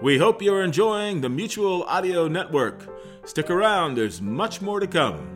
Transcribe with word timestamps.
We 0.00 0.18
hope 0.18 0.42
you're 0.42 0.62
enjoying 0.62 1.20
the 1.20 1.28
Mutual 1.28 1.84
Audio 1.84 2.26
Network. 2.28 2.88
Stick 3.24 3.50
around, 3.50 3.94
there's 3.94 4.20
much 4.20 4.60
more 4.60 4.80
to 4.80 4.86
come. 4.86 5.28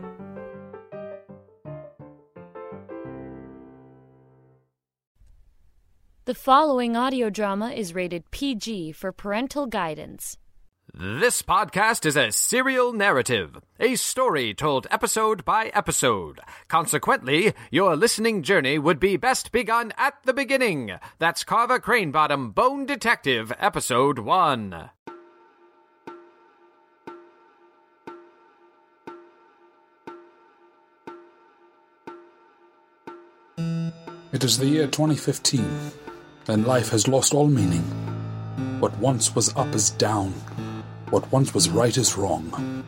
The 6.25 6.35
following 6.35 6.97
audio 6.97 7.31
drama 7.31 7.71
is 7.71 7.95
rated 7.95 8.29
PG 8.33 8.93
for 8.93 9.13
parental 9.13 9.67
guidance. 9.67 10.39
This 10.99 11.43
podcast 11.43 12.07
is 12.07 12.17
a 12.17 12.33
serial 12.33 12.91
narrative, 12.95 13.61
a 13.79 13.97
story 13.97 14.55
told 14.55 14.87
episode 14.91 15.45
by 15.45 15.67
episode. 15.75 16.41
Consequently, 16.69 17.53
your 17.71 17.95
listening 17.95 18.43
journey 18.43 18.79
would 18.79 18.99
be 18.99 19.19
best 19.19 19.53
begun 19.53 19.93
at 19.99 20.15
the 20.25 20.33
beginning. 20.33 20.93
That's 21.19 21.45
Carver 21.45 21.81
Cranebottom 21.81 22.55
Bone 22.55 22.87
Detective, 22.87 23.53
Episode 23.59 24.21
1. 24.21 24.89
It 34.33 34.43
is 34.43 34.57
the 34.57 34.65
year 34.65 34.87
2015, 34.87 35.93
and 36.49 36.67
life 36.67 36.89
has 36.89 37.07
lost 37.07 37.35
all 37.35 37.49
meaning. 37.49 37.85
What 38.81 38.97
once 38.97 39.35
was 39.35 39.55
up 39.57 39.75
is 39.75 39.91
down, 39.91 40.33
what 41.11 41.31
once 41.33 41.55
was 41.55 41.69
right 41.69 41.97
is 41.97 42.17
wrong. 42.17 42.85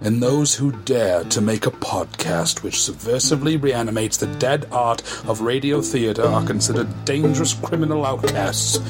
And 0.00 0.20
those 0.20 0.56
who 0.56 0.72
dare 0.72 1.22
to 1.24 1.40
make 1.40 1.64
a 1.64 1.70
podcast 1.70 2.64
which 2.64 2.74
subversively 2.74 3.62
reanimates 3.62 4.16
the 4.16 4.26
dead 4.26 4.66
art 4.72 5.00
of 5.28 5.42
radio 5.42 5.80
theater 5.80 6.24
are 6.24 6.44
considered 6.44 7.04
dangerous 7.04 7.54
criminal 7.54 8.04
outcasts. 8.04 8.80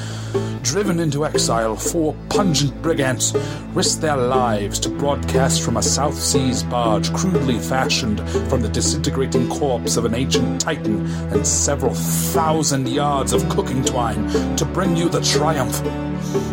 Driven 0.63 0.99
into 0.99 1.23
exile, 1.23 1.75
four 1.75 2.15
pungent 2.29 2.81
brigands 2.81 3.35
risk 3.73 3.99
their 3.99 4.17
lives 4.17 4.79
to 4.79 4.89
broadcast 4.89 5.61
from 5.61 5.77
a 5.77 5.83
South 5.83 6.17
Seas 6.17 6.63
barge 6.63 7.13
crudely 7.13 7.59
fashioned 7.59 8.27
from 8.49 8.61
the 8.61 8.69
disintegrating 8.69 9.47
corpse 9.49 9.97
of 9.97 10.05
an 10.05 10.15
ancient 10.15 10.59
titan 10.59 11.05
and 11.31 11.45
several 11.45 11.93
thousand 11.93 12.89
yards 12.89 13.33
of 13.33 13.47
cooking 13.49 13.85
twine 13.85 14.55
to 14.55 14.65
bring 14.65 14.97
you 14.97 15.09
the 15.09 15.21
triumph, 15.21 15.83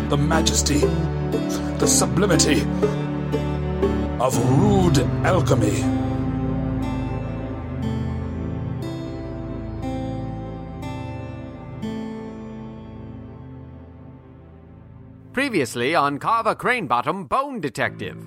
the 0.09 0.17
majesty, 0.17 0.81
the 1.31 1.87
sublimity 1.87 2.61
of 4.19 4.37
rude 4.59 4.99
alchemy. 5.25 5.83
Previously 15.33 15.95
on 15.95 16.19
Carver 16.19 16.55
Cranebottom 16.55 17.27
Bone 17.27 17.61
Detective. 17.61 18.17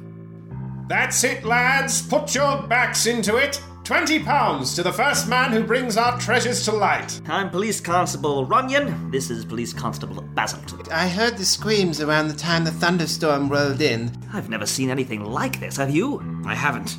That's 0.89 1.23
it, 1.23 1.45
lads. 1.45 2.07
Put 2.07 2.35
your 2.35 2.67
backs 2.67 3.07
into 3.07 3.37
it. 3.37 3.63
Twenty 3.85 4.19
pounds 4.19 4.75
to 4.77 4.83
the 4.83 4.95
first 4.95 5.29
man 5.29 5.53
who 5.53 5.63
brings 5.63 5.99
our 5.99 6.19
treasures 6.19 6.65
to 6.65 6.73
light. 6.73 7.21
I'm 7.29 7.51
Police 7.51 7.83
Constable 7.83 8.47
Runyon. 8.47 9.11
This 9.11 9.29
is 9.29 9.45
Police 9.45 9.75
Constable 9.75 10.23
Basilton. 10.23 10.91
I 10.91 11.07
heard 11.07 11.37
the 11.37 11.45
screams 11.45 12.01
around 12.01 12.29
the 12.29 12.35
time 12.35 12.65
the 12.65 12.71
thunderstorm 12.71 13.51
rolled 13.51 13.83
in. 13.83 14.11
I've 14.33 14.49
never 14.49 14.65
seen 14.65 14.89
anything 14.89 15.23
like 15.23 15.61
this, 15.61 15.77
have 15.77 15.91
you? 15.91 16.23
I 16.47 16.55
haven't. 16.55 16.97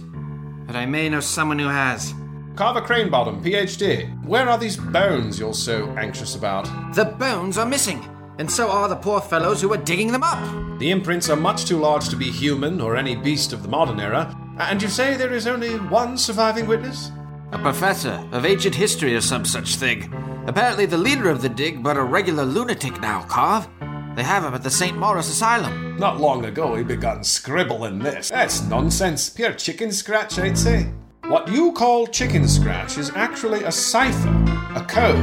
But 0.68 0.76
I 0.76 0.86
may 0.86 1.10
know 1.10 1.22
someone 1.22 1.58
who 1.58 1.68
has. 1.68 2.14
Carver 2.56 2.82
Cranebottom, 2.82 3.44
PhD. 3.44 4.24
Where 4.24 4.48
are 4.48 4.60
these 4.60 4.78
bones 4.78 5.40
you're 5.40 5.56
so 5.56 5.90
anxious 5.98 6.36
about? 6.36 6.66
The 6.94 7.06
bones 7.06 7.58
are 7.58 7.66
missing, 7.66 8.08
and 8.38 8.50
so 8.50 8.70
are 8.70 8.90
the 8.90 8.96
poor 8.96 9.22
fellows 9.22 9.60
who 9.60 9.70
were 9.70 9.78
digging 9.78 10.12
them 10.12 10.22
up. 10.22 10.78
The 10.78 10.92
imprints 10.92 11.32
are 11.32 11.36
much 11.36 11.66
too 11.66 11.80
large 11.80 12.10
to 12.10 12.16
be 12.16 12.30
human 12.30 12.80
or 12.80 12.96
any 12.96 13.16
beast 13.16 13.54
of 13.54 13.64
the 13.64 13.70
modern 13.70 14.00
era. 14.00 14.40
And 14.58 14.82
you 14.82 14.88
say 14.88 15.18
there 15.18 15.34
is 15.34 15.48
only 15.48 15.78
one 15.78 16.18
surviving 16.18 16.66
witness? 16.66 17.12
A 17.52 17.60
professor 17.60 18.26
of 18.32 18.46
ancient 18.46 18.74
history 18.74 19.16
or 19.16 19.22
some 19.22 19.44
such 19.44 19.76
thing. 19.76 20.14
Apparently 20.48 20.86
the 20.86 20.98
leader 20.98 21.30
of 21.30 21.42
the 21.42 21.50
dig, 21.50 21.84
but 21.84 21.98
a 21.98 22.04
regular 22.04 22.46
lunatic 22.46 23.02
now, 23.02 23.24
Carve. 23.24 23.68
They 24.16 24.24
have 24.24 24.46
him 24.46 24.54
at 24.54 24.64
the 24.64 24.70
St. 24.70 24.98
Maurice 24.98 25.30
Asylum. 25.30 25.98
Not 25.98 26.22
long 26.22 26.46
ago 26.46 26.76
he 26.76 26.84
begun 26.84 27.24
scribbling 27.24 28.00
this. 28.00 28.30
That's 28.30 28.62
nonsense. 28.64 29.30
Pure 29.30 29.54
chicken 29.54 29.92
scratch, 29.92 30.40
I'd 30.40 30.58
say. 30.58 30.90
What 31.26 31.50
you 31.50 31.74
call 31.74 32.08
chicken 32.08 32.48
scratch 32.48 32.98
is 32.98 33.12
actually 33.16 33.64
a 33.64 33.72
cipher, 33.72 34.30
a 34.76 34.86
code. 34.88 35.18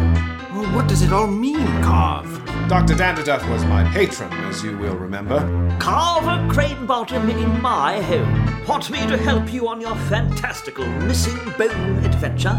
Well, 0.52 0.74
what 0.76 0.88
does 0.88 1.00
it 1.00 1.12
all 1.12 1.26
mean, 1.26 1.66
Carve? 1.82 2.41
Dr. 2.68 2.94
Danderduff 2.94 3.48
was 3.50 3.64
my 3.66 3.84
patron, 3.92 4.32
as 4.44 4.62
you 4.62 4.76
will 4.78 4.96
remember. 4.96 5.38
Carver 5.78 6.38
Cranebottom 6.52 7.28
in 7.30 7.60
my 7.60 8.00
home. 8.00 8.66
Want 8.66 8.88
me 8.88 9.06
to 9.06 9.16
help 9.16 9.52
you 9.52 9.68
on 9.68 9.80
your 9.80 9.94
fantastical 9.96 10.86
missing 10.86 11.36
bone 11.58 12.04
adventure? 12.04 12.54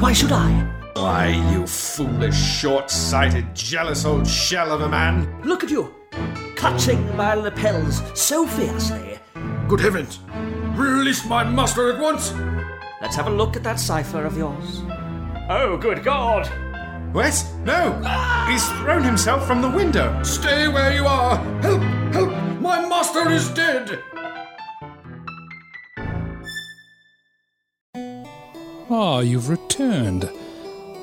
Why 0.00 0.12
should 0.12 0.32
I? 0.32 0.50
Why, 0.94 1.28
you 1.52 1.66
foolish, 1.66 2.36
short 2.36 2.90
sighted, 2.90 3.54
jealous 3.54 4.04
old 4.04 4.26
shell 4.26 4.72
of 4.72 4.80
a 4.80 4.88
man. 4.88 5.42
Look 5.44 5.62
at 5.62 5.70
you, 5.70 5.94
clutching 6.56 7.16
my 7.16 7.34
lapels 7.34 8.02
so 8.18 8.46
fiercely. 8.46 9.18
Good 9.68 9.80
heavens! 9.80 10.18
Release 10.74 11.24
my 11.26 11.44
master 11.44 11.92
at 11.92 12.00
once! 12.00 12.32
Let's 13.00 13.16
have 13.16 13.28
a 13.28 13.30
look 13.30 13.56
at 13.56 13.62
that 13.62 13.78
cipher 13.78 14.24
of 14.24 14.36
yours. 14.36 14.82
Oh, 15.48 15.78
good 15.80 16.02
God! 16.02 16.50
What? 17.12 17.44
No! 17.64 18.00
He's 18.48 18.68
thrown 18.78 19.02
himself 19.02 19.44
from 19.44 19.62
the 19.62 19.70
window. 19.70 20.22
Stay 20.22 20.68
where 20.68 20.94
you 20.94 21.06
are! 21.06 21.38
Help! 21.60 21.82
Help! 22.12 22.30
My 22.60 22.88
master 22.88 23.28
is 23.28 23.48
dead! 23.50 24.00
Ah, 28.88 29.20
you've 29.20 29.48
returned. 29.48 30.30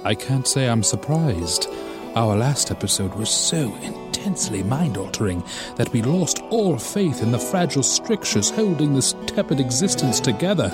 I 0.05 0.15
can't 0.15 0.47
say 0.47 0.69
I'm 0.69 0.83
surprised. 0.83 1.67
Our 2.15 2.37
last 2.37 2.71
episode 2.71 3.13
was 3.15 3.29
so 3.29 3.75
intensely 3.81 4.63
mind 4.63 4.95
altering 4.95 5.43
that 5.75 5.91
we 5.91 6.01
lost 6.01 6.41
all 6.49 6.77
faith 6.77 7.21
in 7.21 7.31
the 7.31 7.39
fragile 7.39 7.83
strictures 7.83 8.49
holding 8.49 8.93
this 8.93 9.13
tepid 9.25 9.59
existence 9.59 10.21
together. 10.21 10.69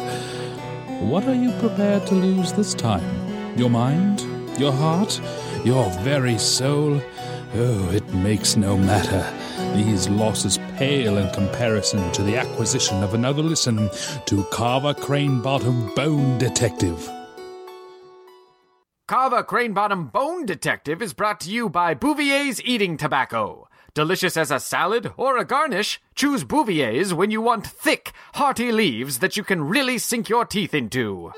What 1.02 1.26
are 1.26 1.34
you 1.34 1.52
prepared 1.60 2.06
to 2.08 2.16
lose 2.16 2.54
this 2.54 2.76
time? 2.76 3.58
Your 3.58 3.72
mind? 3.72 4.33
Your 4.58 4.72
heart? 4.72 5.20
Your 5.66 5.90
very 6.02 6.38
soul? 6.38 7.02
Oh, 7.56 7.90
it 7.92 8.08
makes 8.14 8.56
no 8.56 8.78
matter. 8.78 9.26
These 9.76 10.10
losses 10.10 10.60
pale 10.78 11.18
in 11.18 11.34
comparison 11.34 12.12
to 12.12 12.22
the 12.22 12.38
acquisition 12.38 13.02
of 13.04 13.16
another 13.16 13.42
listen 13.42 13.90
to 14.28 14.44
Carver 14.52 14.94
Cranebottom 14.94 15.96
Bone 15.96 16.38
Detective. 16.38 17.10
Carver 19.08 19.44
Cranebottom 19.44 20.12
Bone 20.12 20.46
Detective 20.46 21.02
is 21.02 21.14
brought 21.14 21.40
to 21.42 21.50
you 21.50 21.68
by 21.68 21.96
Bouvier's 21.96 22.62
Eating 22.64 22.96
Tobacco. 22.96 23.68
Delicious 23.96 24.38
as 24.38 24.52
a 24.52 24.60
salad 24.60 25.12
or 25.18 25.38
a 25.38 25.46
garnish, 25.46 26.00
choose 26.16 26.44
Bouvier's 26.44 27.14
when 27.14 27.32
you 27.32 27.42
want 27.42 27.66
thick, 27.66 28.12
hearty 28.36 28.72
leaves 28.72 29.20
that 29.20 29.36
you 29.36 29.44
can 29.44 29.64
really 29.64 29.98
sink 29.98 30.30
your 30.30 30.46
teeth 30.46 30.74
into. 30.74 31.32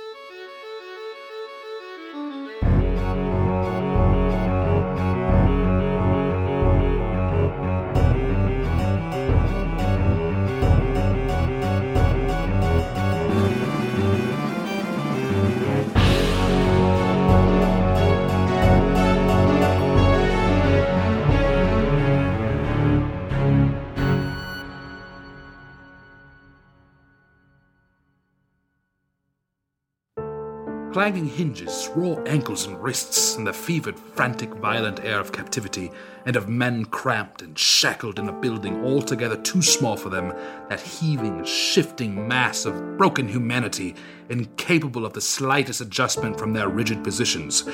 Clanging 30.96 31.28
hinges, 31.28 31.90
raw 31.94 32.16
ankles 32.24 32.66
and 32.68 32.82
wrists, 32.82 33.36
and 33.36 33.46
the 33.46 33.52
fevered, 33.52 34.00
frantic, 34.00 34.50
violent 34.54 35.04
air 35.04 35.20
of 35.20 35.34
captivity, 35.34 35.92
and 36.26 36.38
of 36.38 36.48
men 36.48 36.86
cramped 36.86 37.42
and 37.42 37.60
shackled 37.60 38.18
in 38.18 38.30
a 38.30 38.32
building 38.32 38.82
altogether 38.82 39.36
too 39.36 39.62
small 39.62 39.98
for 39.98 40.08
them, 40.08 40.34
that 40.70 40.80
heaving, 40.80 41.44
shifting 41.44 42.26
mass 42.30 42.64
of 42.64 42.98
broken 42.98 43.28
humanity, 43.28 43.94
incapable 44.30 45.06
of 45.06 45.12
the 45.12 45.20
slightest 45.20 45.82
adjustment 45.82 46.40
from 46.40 46.54
their 46.54 46.70
rigid 46.70 47.04
positions. 47.04 47.66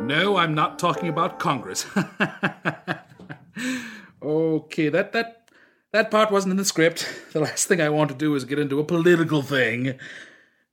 No, 0.00 0.36
I'm 0.36 0.52
not 0.52 0.76
talking 0.76 1.08
about 1.08 1.38
Congress. 1.38 1.86
okay, 4.20 4.88
that 4.88 5.12
that 5.12 5.48
that 5.92 6.10
part 6.10 6.32
wasn't 6.32 6.50
in 6.50 6.56
the 6.56 6.64
script. 6.64 7.08
The 7.34 7.38
last 7.38 7.68
thing 7.68 7.80
I 7.80 7.88
want 7.88 8.10
to 8.10 8.16
do 8.16 8.34
is 8.34 8.44
get 8.44 8.58
into 8.58 8.80
a 8.80 8.84
political 8.84 9.42
thing. 9.42 9.96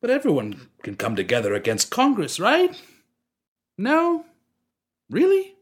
But 0.01 0.09
everyone 0.09 0.69
can 0.81 0.95
come 0.95 1.15
together 1.15 1.53
against 1.53 1.91
Congress, 1.91 2.39
right? 2.39 2.81
No? 3.77 4.25
Really? 5.09 5.55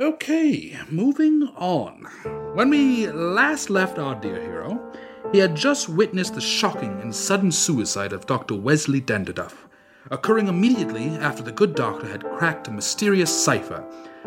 Okay, 0.00 0.76
moving 0.90 1.44
on. 1.56 2.08
When 2.54 2.68
we 2.70 3.06
last 3.06 3.70
left 3.70 3.98
our 3.98 4.14
dear 4.16 4.40
hero, 4.40 4.92
he 5.30 5.38
had 5.38 5.54
just 5.54 5.88
witnessed 5.88 6.34
the 6.34 6.40
shocking 6.40 7.00
and 7.00 7.14
sudden 7.14 7.52
suicide 7.52 8.12
of 8.12 8.26
Dr. 8.26 8.56
Wesley 8.56 9.00
Danderduff, 9.00 9.68
occurring 10.10 10.48
immediately 10.48 11.10
after 11.10 11.44
the 11.44 11.52
good 11.52 11.76
doctor 11.76 12.08
had 12.08 12.24
cracked 12.24 12.66
a 12.66 12.72
mysterious 12.72 13.30
cipher. 13.30 13.84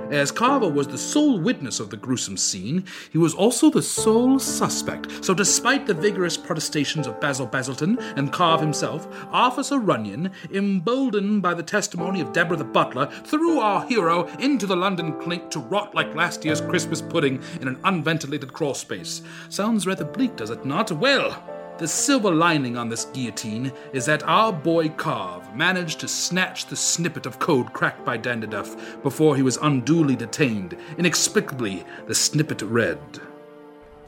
As 0.09 0.31
Carver 0.31 0.69
was 0.69 0.87
the 0.87 0.97
sole 0.97 1.39
witness 1.39 1.79
of 1.79 1.89
the 1.89 1.97
gruesome 1.97 2.37
scene, 2.37 2.85
he 3.11 3.17
was 3.19 3.35
also 3.35 3.69
the 3.69 3.81
sole 3.81 4.39
suspect. 4.39 5.23
So, 5.23 5.33
despite 5.33 5.85
the 5.85 5.93
vigorous 5.93 6.35
protestations 6.35 7.05
of 7.05 7.19
Basil 7.19 7.47
Basilton 7.47 7.99
and 8.17 8.33
Carve 8.33 8.59
himself, 8.61 9.07
Officer 9.31 9.79
Runyon, 9.79 10.31
emboldened 10.51 11.43
by 11.43 11.53
the 11.53 11.61
testimony 11.61 12.21
of 12.21 12.33
Deborah 12.33 12.57
the 12.57 12.63
butler, 12.63 13.05
threw 13.23 13.59
our 13.59 13.85
hero 13.87 14.25
into 14.39 14.65
the 14.65 14.75
London 14.75 15.19
clink 15.19 15.51
to 15.51 15.59
rot 15.59 15.93
like 15.93 16.15
last 16.15 16.43
year's 16.43 16.61
Christmas 16.61 17.01
pudding 17.01 17.41
in 17.61 17.67
an 17.67 17.79
unventilated 17.83 18.51
crawl 18.51 18.73
space. 18.73 19.21
Sounds 19.49 19.85
rather 19.85 20.05
bleak, 20.05 20.35
does 20.35 20.49
it 20.49 20.65
not? 20.65 20.91
Well, 20.91 21.37
the 21.77 21.87
silver 21.87 22.31
lining 22.31 22.77
on 22.77 22.87
this 22.87 23.05
guillotine 23.05 23.71
is 23.93 24.05
that 24.05 24.23
our 24.23 24.53
boy 24.53 24.89
Carve 24.89 25.55
managed 25.55 25.99
to 26.01 26.07
snatch 26.07 26.67
the 26.67 26.75
snippet 26.75 27.25
of 27.25 27.39
code 27.39 27.73
cracked 27.73 28.05
by 28.05 28.17
Danderduff 28.17 29.01
before 29.01 29.35
he 29.35 29.41
was 29.41 29.57
unduly 29.57 30.15
detained. 30.15 30.77
Inexplicably, 30.97 31.83
the 32.07 32.15
snippet 32.15 32.61
read 32.61 32.99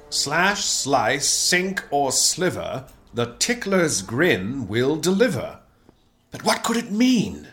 Slash, 0.09 0.63
slice, 0.63 1.27
sink, 1.27 1.83
or 1.89 2.11
sliver, 2.11 2.85
the 3.13 3.35
tickler's 3.39 4.01
grin 4.01 4.67
will 4.67 4.95
deliver. 4.95 5.59
But 6.31 6.43
what 6.43 6.63
could 6.63 6.77
it 6.77 6.91
mean? 6.91 7.47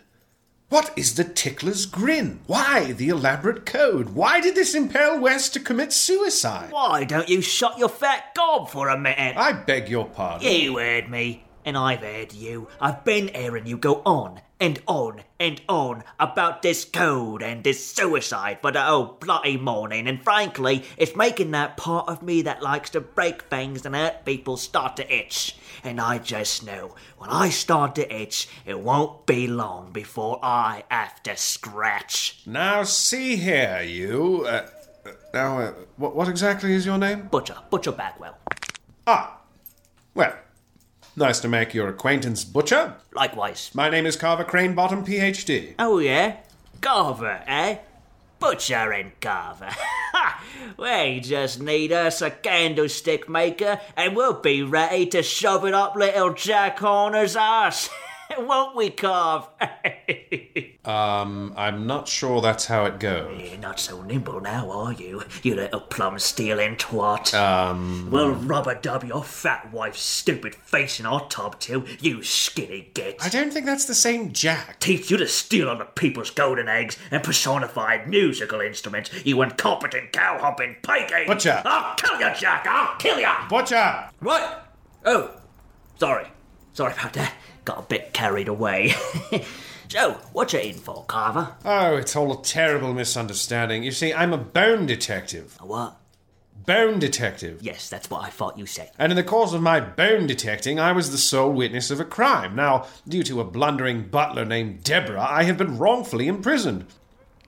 What 0.73 0.91
is 0.97 1.17
the 1.17 1.25
tickler's 1.25 1.85
grin? 1.85 2.41
Why 2.47 2.93
the 2.93 3.11
elaborate 3.11 3.67
code? 3.67 4.15
Why 4.15 4.41
did 4.41 4.55
this 4.55 4.75
impel 4.75 5.21
West 5.21 5.53
to 5.53 5.61
commit 5.61 5.93
suicide? 5.93 6.73
Why 6.73 7.05
don't 7.05 7.29
you 7.29 7.43
shut 7.43 7.79
your 7.79 7.91
fat 7.91 8.35
gob 8.35 8.71
for 8.71 8.89
a 8.89 8.99
minute? 8.99 9.37
I 9.37 9.53
beg 9.53 9.91
your 9.91 10.07
pardon. 10.07 10.51
You 10.51 10.79
heard 10.79 11.11
me, 11.11 11.45
and 11.67 11.77
I've 11.77 12.01
heard 12.01 12.33
you. 12.33 12.69
I've 12.81 13.05
been 13.05 13.29
hearing 13.35 13.67
you 13.67 13.77
go 13.77 14.01
on 14.07 14.41
and 14.63 14.81
on 14.87 15.21
and 15.41 15.61
on 15.69 16.05
about 16.21 16.63
this 16.63 16.85
code 16.85 17.43
and 17.43 17.65
this 17.65 17.85
suicide 17.85 18.59
for 18.63 18.71
the 18.71 18.81
whole 18.81 19.17
bloody 19.19 19.57
morning, 19.57 20.07
and 20.07 20.23
frankly, 20.23 20.85
it's 20.97 21.17
making 21.17 21.51
that 21.51 21.77
part 21.77 22.09
of 22.09 22.23
me 22.23 22.43
that 22.43 22.63
likes 22.63 22.89
to 22.89 23.01
break 23.01 23.43
things 23.43 23.85
and 23.85 23.97
hurt 23.97 24.25
people 24.25 24.57
start 24.57 24.97
to 24.97 25.13
itch. 25.13 25.57
And 25.83 26.01
I 26.01 26.19
just 26.19 26.65
know 26.65 26.95
when 27.19 27.29
I 27.29 27.49
start 27.49 27.97
to 27.97 28.15
itch, 28.15 28.49
it 28.65 28.79
won't 28.79 29.27
be 29.27 29.49
long 29.49 29.91
before 29.91 30.39
I 30.45 30.85
have 30.89 31.21
to 31.25 31.37
scratch. 31.37 32.41
Now, 32.47 32.85
see 32.85 33.35
here, 33.35 33.83
you. 33.83 34.45
Uh, 34.47 34.69
uh, 35.05 35.11
now, 35.35 35.59
uh, 35.59 35.73
what, 35.97 36.15
what 36.15 36.29
exactly 36.29 36.73
is 36.73 36.87
your 36.87 36.99
name? 36.99 37.23
Butcher, 37.33 37.57
Butcher 37.69 37.91
Bagwell. 37.91 38.39
Ah, 39.09 39.41
well, 40.15 40.37
nice 41.17 41.41
to 41.41 41.49
make 41.49 41.75
your 41.75 41.89
acquaintance, 41.89 42.45
Butcher. 42.45 42.95
Likewise. 43.15 43.71
My 43.75 43.89
name 43.91 44.07
is 44.07 44.17
Carver 44.17 44.45
Cranebottom, 44.45 45.07
PhD. 45.07 45.75
Oh, 45.79 45.99
yeah? 45.99 46.37
Carver, 46.81 47.43
eh? 47.47 47.79
Butcher 48.39 48.93
and 48.93 49.13
Carver. 49.21 49.71
we 50.79 51.21
just 51.21 51.61
need 51.61 51.93
us 51.93 52.21
a 52.21 52.31
candlestick 52.31 53.29
maker 53.29 53.81
and 53.97 54.17
we'll 54.17 54.41
be 54.41 54.63
ready 54.63 55.07
to 55.07 55.23
shove 55.23 55.65
it 55.65 55.75
up 55.75 55.95
little 55.95 56.33
Jack 56.33 56.79
Horner's 56.81 57.37
ass. 57.37 57.89
Won't 58.39 58.77
we, 58.77 58.91
Carve? 58.91 59.49
Um, 60.85 61.55
I'm 61.57 61.87
not 61.87 62.09
sure 62.09 62.41
that's 62.41 62.67
how 62.67 62.87
it 62.87 62.99
goes. 62.99 63.41
You're 63.51 63.59
not 63.61 63.79
so 63.79 64.03
nimble 64.03 64.41
now, 64.41 64.69
are 64.69 64.93
you? 64.93 65.23
You 65.45 65.55
little 65.55 65.79
plum 65.79 66.19
stealing 66.19 66.75
twat. 66.75 67.33
Um, 67.35 68.09
Well, 68.11 68.31
rubber 68.33 68.75
dub 68.75 69.05
your 69.05 69.23
fat 69.23 69.73
wife's 69.73 70.01
stupid 70.01 70.57
face 70.57 70.99
in 70.99 71.07
our 71.07 71.25
tub 71.29 71.61
too, 71.61 71.85
you 72.01 72.25
skinny 72.25 72.91
git. 72.95 73.25
I 73.25 73.29
don't 73.29 73.53
think 73.53 73.65
that's 73.65 73.85
the 73.85 73.95
same 73.95 74.33
Jack. 74.33 74.81
Teach 74.81 75.09
you 75.09 75.19
to 75.19 75.29
steal 75.29 75.69
other 75.69 75.85
people's 75.85 76.31
golden 76.31 76.69
eggs 76.69 76.99
and 77.13 77.23
personified 77.23 78.09
musical 78.09 78.61
instruments, 78.61 79.11
you 79.25 79.41
incompetent 79.41 80.13
cow-hopping 80.13 80.79
pike 80.83 81.13
Butcher. 81.29 81.63
I'll 81.65 81.95
kill 81.95 82.19
you, 82.19 82.35
Jack! 82.35 82.67
I'll 82.69 82.97
kill 82.97 83.21
you! 83.21 83.31
Butcher! 83.49 84.09
What? 84.19 84.67
Oh, 85.05 85.31
sorry. 86.01 86.27
Sorry 86.73 86.93
about 86.95 87.13
that. 87.13 87.35
Got 87.65 87.79
a 87.79 87.83
bit 87.83 88.13
carried 88.13 88.49
away. 88.49 88.95
so, 89.89 90.13
what 90.33 90.53
you 90.53 90.59
in 90.59 90.75
for, 90.75 91.05
Carver? 91.05 91.55
Oh, 91.65 91.97
it's 91.97 92.17
all 92.17 92.39
a 92.39 92.43
terrible 92.43 92.93
misunderstanding. 92.93 93.83
You 93.83 93.93
see, 93.93 94.13
I'm 94.13 94.33
a 94.33 94.39
bone 94.39 94.87
detective. 94.87 95.57
A 95.61 95.67
what? 95.67 95.97
Bone 96.67 96.99
detective. 96.99 97.61
Yes, 97.63 97.89
that's 97.89 98.09
what 98.09 98.25
I 98.25 98.31
thought 98.31 98.59
you 98.59 98.67
said. 98.67 98.91
And 98.99 99.11
in 99.11 99.17
the 99.17 99.25
course 99.25 99.53
of 99.53 99.63
my 99.63 99.81
bone 99.81 100.27
detecting, 100.27 100.79
I 100.79 100.93
was 100.93 101.11
the 101.11 101.19
sole 101.19 101.53
witness 101.53 101.91
of 101.91 101.99
a 101.99 102.05
crime. 102.05 102.55
Now, 102.55 102.87
due 103.07 103.25
to 103.25 103.41
a 103.41 103.45
blundering 103.45 104.05
butler 104.05 104.45
named 104.45 104.85
Deborah, 104.85 105.27
I 105.29 105.43
have 105.45 105.59
been 105.59 105.79
wrongfully 105.79 106.29
imprisoned. 106.29 106.87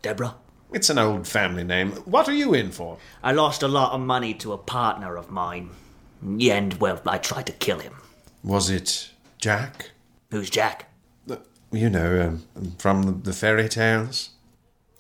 Deborah? 0.03 0.35
It's 0.73 0.91
an 0.91 0.99
old 0.99 1.29
family 1.29 1.63
name. 1.63 1.93
What 2.05 2.29
are 2.29 2.35
you 2.35 2.55
in 2.55 2.73
for? 2.73 2.99
I 3.23 3.31
lost 3.31 3.63
a 3.63 3.69
lot 3.69 3.93
of 3.93 4.01
money 4.01 4.35
to 4.35 4.53
a 4.53 4.59
partner 4.59 5.17
of 5.17 5.31
mine. 5.31 5.71
And, 6.23 6.75
well, 6.75 7.01
I 7.07 7.19
tried 7.19 7.47
to 7.47 7.53
kill 7.53 7.79
him. 7.79 7.95
Was 8.43 8.71
it 8.71 9.11
Jack? 9.39 9.91
Who's 10.35 10.51
Jack? 10.51 10.87
You 11.71 11.89
know, 11.89 12.43
um, 12.57 12.75
from 12.81 13.23
the, 13.23 13.33
fairy 13.33 13.69
tales? 13.69 14.31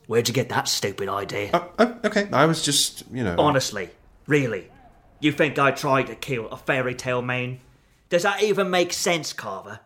Where'd 0.07 0.29
you 0.29 0.35
get 0.35 0.49
that 0.51 0.69
stupid 0.69 1.09
idea? 1.09 1.51
Oh, 1.53 1.73
oh, 1.81 1.97
okay. 2.05 2.29
I 2.33 2.47
was 2.47 2.65
just, 2.65 3.03
you 3.13 3.25
know. 3.25 3.35
Honestly, 3.37 3.91
really, 4.29 4.71
you 5.19 5.33
think 5.33 5.59
I 5.59 5.73
tried 5.73 6.07
to 6.07 6.15
kill 6.15 6.47
a 6.51 6.57
fairy 6.57 6.95
tale 6.95 7.21
man? 7.21 7.59
Does 8.11 8.23
that 8.23 8.45
even 8.45 8.71
make 8.71 8.93
sense, 8.93 9.33
Carver? 9.33 9.81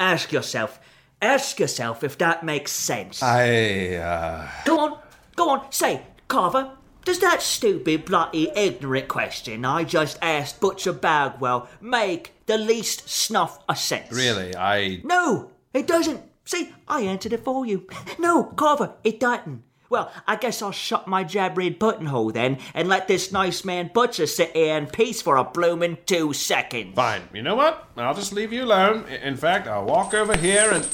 Ask 0.00 0.32
yourself. 0.32 0.80
Ask 1.20 1.60
yourself 1.60 2.02
if 2.02 2.16
that 2.16 2.42
makes 2.42 2.72
sense. 2.72 3.22
I, 3.22 3.96
uh. 3.96 4.48
Go 4.64 4.78
on, 4.80 4.98
go 5.36 5.50
on, 5.50 5.70
say, 5.70 6.00
Carver. 6.28 6.78
Does 7.04 7.18
that 7.18 7.42
stupid, 7.42 8.06
bloody, 8.06 8.50
ignorant 8.56 9.08
question 9.08 9.64
I 9.64 9.84
just 9.84 10.18
asked 10.22 10.60
Butcher 10.60 10.92
Bagwell 10.92 11.68
make 11.80 12.32
the 12.46 12.56
least 12.56 13.08
snuff 13.08 13.58
of 13.68 13.76
sense? 13.78 14.10
Really, 14.10 14.56
I. 14.56 15.00
No, 15.04 15.50
it 15.74 15.86
doesn't. 15.86 16.22
See, 16.46 16.72
I 16.88 17.02
answered 17.02 17.34
it 17.34 17.44
for 17.44 17.66
you. 17.66 17.86
No, 18.18 18.44
Carver, 18.44 18.94
it 19.04 19.20
doesn't. 19.20 19.62
Well, 19.90 20.10
I 20.26 20.36
guess 20.36 20.62
I'll 20.62 20.72
shut 20.72 21.06
my 21.06 21.24
jabbering 21.24 21.74
buttonhole 21.74 22.32
then 22.32 22.58
and 22.72 22.88
let 22.88 23.06
this 23.06 23.30
nice 23.30 23.64
man 23.64 23.90
Butcher 23.92 24.26
sit 24.26 24.56
here 24.56 24.76
in 24.76 24.86
peace 24.86 25.20
for 25.20 25.36
a 25.36 25.44
bloomin' 25.44 25.98
two 26.06 26.32
seconds. 26.32 26.94
Fine. 26.96 27.28
You 27.34 27.42
know 27.42 27.54
what? 27.54 27.86
I'll 27.96 28.14
just 28.14 28.32
leave 28.32 28.52
you 28.52 28.64
alone. 28.64 29.04
In 29.22 29.36
fact, 29.36 29.68
I'll 29.68 29.84
walk 29.84 30.14
over 30.14 30.36
here 30.36 30.70
and. 30.72 30.88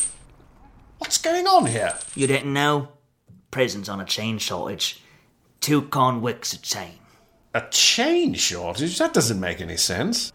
What's 0.98 1.18
going 1.18 1.46
on 1.46 1.66
here? 1.66 1.96
You 2.14 2.26
didn't 2.26 2.52
know? 2.52 2.88
Prison's 3.50 3.88
on 3.88 4.00
a 4.00 4.04
chain 4.04 4.38
shortage. 4.38 5.02
Two 5.60 5.82
convicts 5.82 6.54
a 6.54 6.58
chain. 6.58 6.98
A 7.52 7.62
chain 7.70 8.32
shortage? 8.32 8.98
That 8.98 9.12
doesn't 9.12 9.38
make 9.38 9.60
any 9.60 9.76
sense. 9.76 10.32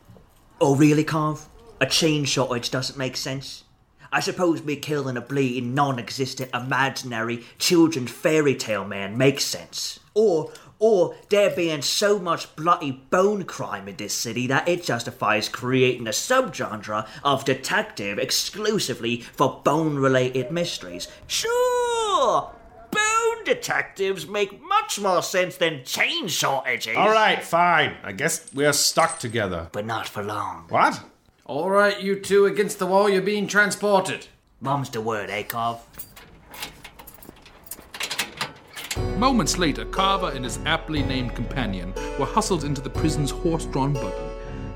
Oh, 0.61 0.75
really, 0.75 1.03
Carv? 1.03 1.47
A 1.81 1.87
chain 1.87 2.25
shortage 2.25 2.69
doesn't 2.69 2.97
make 2.97 3.17
sense? 3.17 3.63
I 4.11 4.19
suppose 4.19 4.63
me 4.63 4.75
killing 4.75 5.17
a 5.17 5.21
bleeding, 5.21 5.73
non 5.73 5.97
existent, 5.97 6.51
imaginary, 6.53 7.43
children's 7.57 8.11
fairy 8.11 8.55
tale 8.55 8.85
man 8.85 9.17
makes 9.17 9.43
sense. 9.43 9.99
Or, 10.13 10.51
or 10.77 11.15
there 11.29 11.49
being 11.49 11.81
so 11.81 12.19
much 12.19 12.55
bloody 12.55 12.91
bone 12.91 13.45
crime 13.45 13.87
in 13.87 13.95
this 13.95 14.13
city 14.13 14.45
that 14.47 14.69
it 14.69 14.83
justifies 14.83 15.49
creating 15.49 16.07
a 16.07 16.11
subgenre 16.11 17.07
of 17.23 17.45
detective 17.45 18.19
exclusively 18.19 19.21
for 19.21 19.61
bone 19.65 19.97
related 19.97 20.51
mysteries. 20.51 21.07
Sure! 21.27 22.53
Bone 23.45 23.53
detectives 23.53 24.27
make 24.27 24.61
much 24.63 24.99
more 24.99 25.21
sense 25.21 25.57
than 25.57 25.83
chain 25.83 26.27
shortages. 26.27 26.95
All 26.97 27.09
right, 27.09 27.43
fine. 27.43 27.95
I 28.03 28.11
guess 28.11 28.51
we're 28.53 28.73
stuck 28.73 29.19
together. 29.19 29.69
But 29.71 29.85
not 29.85 30.07
for 30.07 30.23
long. 30.23 30.65
What? 30.69 31.01
All 31.45 31.69
right, 31.69 32.01
you 32.01 32.19
two 32.19 32.45
against 32.45 32.79
the 32.79 32.87
wall, 32.87 33.09
you're 33.09 33.21
being 33.21 33.47
transported. 33.47 34.27
Mom's 34.61 34.89
the 34.89 35.01
word, 35.01 35.29
eh, 35.29 35.43
Carv? 35.43 35.79
Moments 39.17 39.57
later, 39.57 39.85
Carver 39.85 40.31
and 40.31 40.43
his 40.43 40.59
aptly 40.65 41.03
named 41.03 41.35
companion 41.35 41.93
were 42.19 42.25
hustled 42.25 42.63
into 42.63 42.81
the 42.81 42.89
prison's 42.89 43.31
horse 43.31 43.65
drawn 43.65 43.93
buggy. 43.93 44.15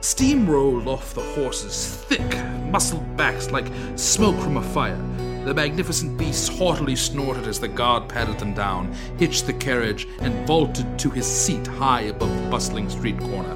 Steam 0.02 0.48
rolled 0.48 0.88
off 0.88 1.14
the 1.14 1.22
horses' 1.22 1.96
thick, 2.08 2.38
muscled 2.66 3.18
backs 3.18 3.52
like 3.52 3.68
smoke 3.96 4.40
from 4.40 4.58
a 4.58 4.62
fire. 4.62 5.09
The 5.46 5.54
magnificent 5.54 6.18
beasts 6.18 6.48
haughtily 6.48 6.96
snorted 6.96 7.48
as 7.48 7.60
the 7.60 7.68
guard 7.68 8.10
patted 8.10 8.40
them 8.40 8.54
down, 8.54 8.94
hitched 9.18 9.48
the 9.48 9.54
carriage, 9.54 10.08
and 10.20 10.46
vaulted 10.46 11.00
to 11.00 11.10
his 11.10 11.26
seat 11.26 11.66
high 11.66 12.02
above 12.02 12.30
the 12.30 12.50
bustling 12.50 12.90
street 12.90 13.20
corner. 13.20 13.56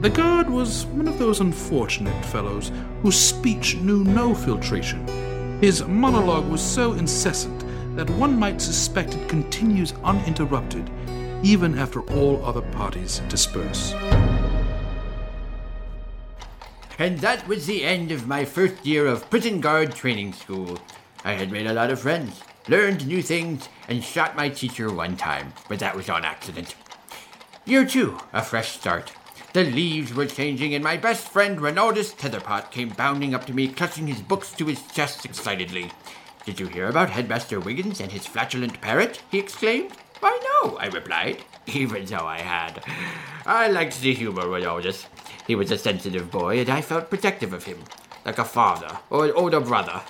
The 0.00 0.10
guard 0.10 0.50
was 0.50 0.84
one 0.86 1.08
of 1.08 1.18
those 1.18 1.40
unfortunate 1.40 2.24
fellows 2.26 2.70
whose 3.02 3.18
speech 3.18 3.76
knew 3.76 4.04
no 4.04 4.34
filtration. 4.34 5.06
His 5.60 5.82
monologue 5.84 6.48
was 6.50 6.60
so 6.60 6.92
incessant 6.92 7.64
that 7.96 8.10
one 8.10 8.38
might 8.38 8.60
suspect 8.60 9.14
it 9.14 9.28
continues 9.28 9.94
uninterrupted 10.04 10.90
even 11.44 11.78
after 11.78 12.00
all 12.12 12.44
other 12.44 12.62
parties 12.62 13.20
disperse. 13.28 13.92
And 16.98 17.18
that 17.18 17.46
was 17.46 17.66
the 17.66 17.84
end 17.84 18.12
of 18.12 18.26
my 18.26 18.44
first 18.44 18.84
year 18.86 19.06
of 19.06 19.28
prison 19.28 19.60
guard 19.60 19.94
training 19.94 20.32
school. 20.32 20.78
I 21.24 21.32
had 21.32 21.50
made 21.50 21.66
a 21.66 21.72
lot 21.72 21.90
of 21.90 22.00
friends, 22.00 22.42
learned 22.68 23.06
new 23.06 23.22
things, 23.22 23.68
and 23.88 24.04
shot 24.04 24.36
my 24.36 24.50
teacher 24.50 24.92
one 24.92 25.16
time, 25.16 25.54
but 25.68 25.78
that 25.78 25.96
was 25.96 26.10
on 26.10 26.24
accident. 26.24 26.74
Year 27.64 27.86
two, 27.86 28.18
a 28.34 28.42
fresh 28.42 28.72
start. 28.72 29.12
The 29.54 29.64
leaves 29.64 30.12
were 30.12 30.26
changing, 30.26 30.74
and 30.74 30.84
my 30.84 30.98
best 30.98 31.28
friend 31.28 31.58
Renaldus 31.58 32.14
Tetherpot 32.14 32.70
came 32.70 32.90
bounding 32.90 33.34
up 33.34 33.46
to 33.46 33.54
me, 33.54 33.68
clutching 33.68 34.06
his 34.06 34.20
books 34.20 34.52
to 34.52 34.66
his 34.66 34.82
chest 34.88 35.24
excitedly. 35.24 35.92
Did 36.44 36.60
you 36.60 36.66
hear 36.66 36.88
about 36.88 37.08
Headmaster 37.08 37.58
Wiggins 37.58 38.00
and 38.00 38.12
his 38.12 38.26
flatulent 38.26 38.80
parrot? 38.82 39.22
he 39.30 39.38
exclaimed. 39.38 39.92
Why, 40.20 40.38
no, 40.62 40.76
I 40.76 40.88
replied, 40.88 41.38
even 41.66 42.04
though 42.04 42.26
I 42.26 42.40
had. 42.40 42.84
I 43.46 43.68
liked 43.68 44.00
the 44.00 44.12
humor, 44.12 44.42
Renaldus. 44.42 45.06
He 45.46 45.54
was 45.54 45.70
a 45.70 45.78
sensitive 45.78 46.30
boy, 46.30 46.60
and 46.60 46.68
I 46.68 46.82
felt 46.82 47.08
protective 47.08 47.54
of 47.54 47.64
him, 47.64 47.78
like 48.26 48.38
a 48.38 48.44
father 48.44 48.98
or 49.08 49.24
an 49.24 49.32
older 49.32 49.60
brother. 49.60 50.02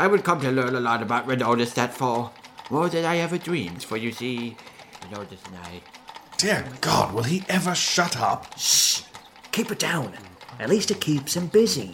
I 0.00 0.06
would 0.06 0.24
come 0.24 0.40
to 0.40 0.50
learn 0.50 0.74
a 0.74 0.80
lot 0.80 1.02
about 1.02 1.26
Renaldus 1.26 1.74
that 1.74 1.92
fall, 1.92 2.32
more 2.70 2.88
than 2.88 3.04
I 3.04 3.18
ever 3.18 3.36
dreamed, 3.36 3.84
for 3.84 3.98
you 3.98 4.12
see, 4.12 4.56
Renaldus 5.02 5.44
and 5.46 5.56
I. 5.58 5.82
Dear 6.38 6.64
God, 6.80 7.12
will 7.12 7.24
he 7.24 7.44
ever 7.50 7.74
shut 7.74 8.16
up? 8.16 8.58
Shh! 8.58 9.02
Keep 9.52 9.72
it 9.72 9.78
down. 9.78 10.14
At 10.58 10.70
least 10.70 10.90
it 10.90 11.02
keeps 11.02 11.36
him 11.36 11.48
busy. 11.48 11.92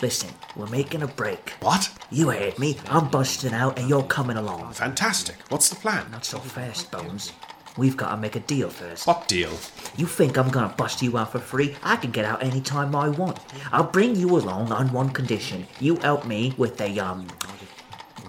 Listen, 0.00 0.30
we're 0.54 0.68
making 0.68 1.02
a 1.02 1.08
break. 1.08 1.50
What? 1.60 1.90
You 2.08 2.30
heard 2.30 2.56
me. 2.60 2.76
I'm 2.86 3.08
busting 3.08 3.52
out 3.52 3.80
and 3.80 3.88
you're 3.88 4.04
coming 4.04 4.36
along. 4.36 4.72
Fantastic. 4.74 5.34
What's 5.48 5.68
the 5.68 5.76
plan? 5.76 6.08
Not 6.12 6.24
so 6.24 6.38
fast, 6.38 6.92
Bones. 6.92 7.32
We've 7.76 7.96
got 7.96 8.12
to 8.12 8.16
make 8.16 8.36
a 8.36 8.40
deal 8.40 8.70
first. 8.70 9.08
What 9.08 9.26
deal? 9.26 9.50
You 9.96 10.06
think 10.06 10.36
I'm 10.36 10.50
gonna 10.50 10.74
bust 10.76 11.02
you 11.02 11.16
out 11.16 11.30
for 11.30 11.38
free? 11.38 11.76
I 11.82 11.94
can 11.96 12.10
get 12.10 12.24
out 12.24 12.42
anytime 12.42 12.96
I 12.96 13.08
want. 13.10 13.38
I'll 13.70 13.84
bring 13.84 14.16
you 14.16 14.36
along 14.36 14.72
on 14.72 14.92
one 14.92 15.10
condition. 15.10 15.66
You 15.78 15.96
help 15.96 16.26
me 16.26 16.52
with 16.58 16.80
a, 16.80 16.98
um, 16.98 17.28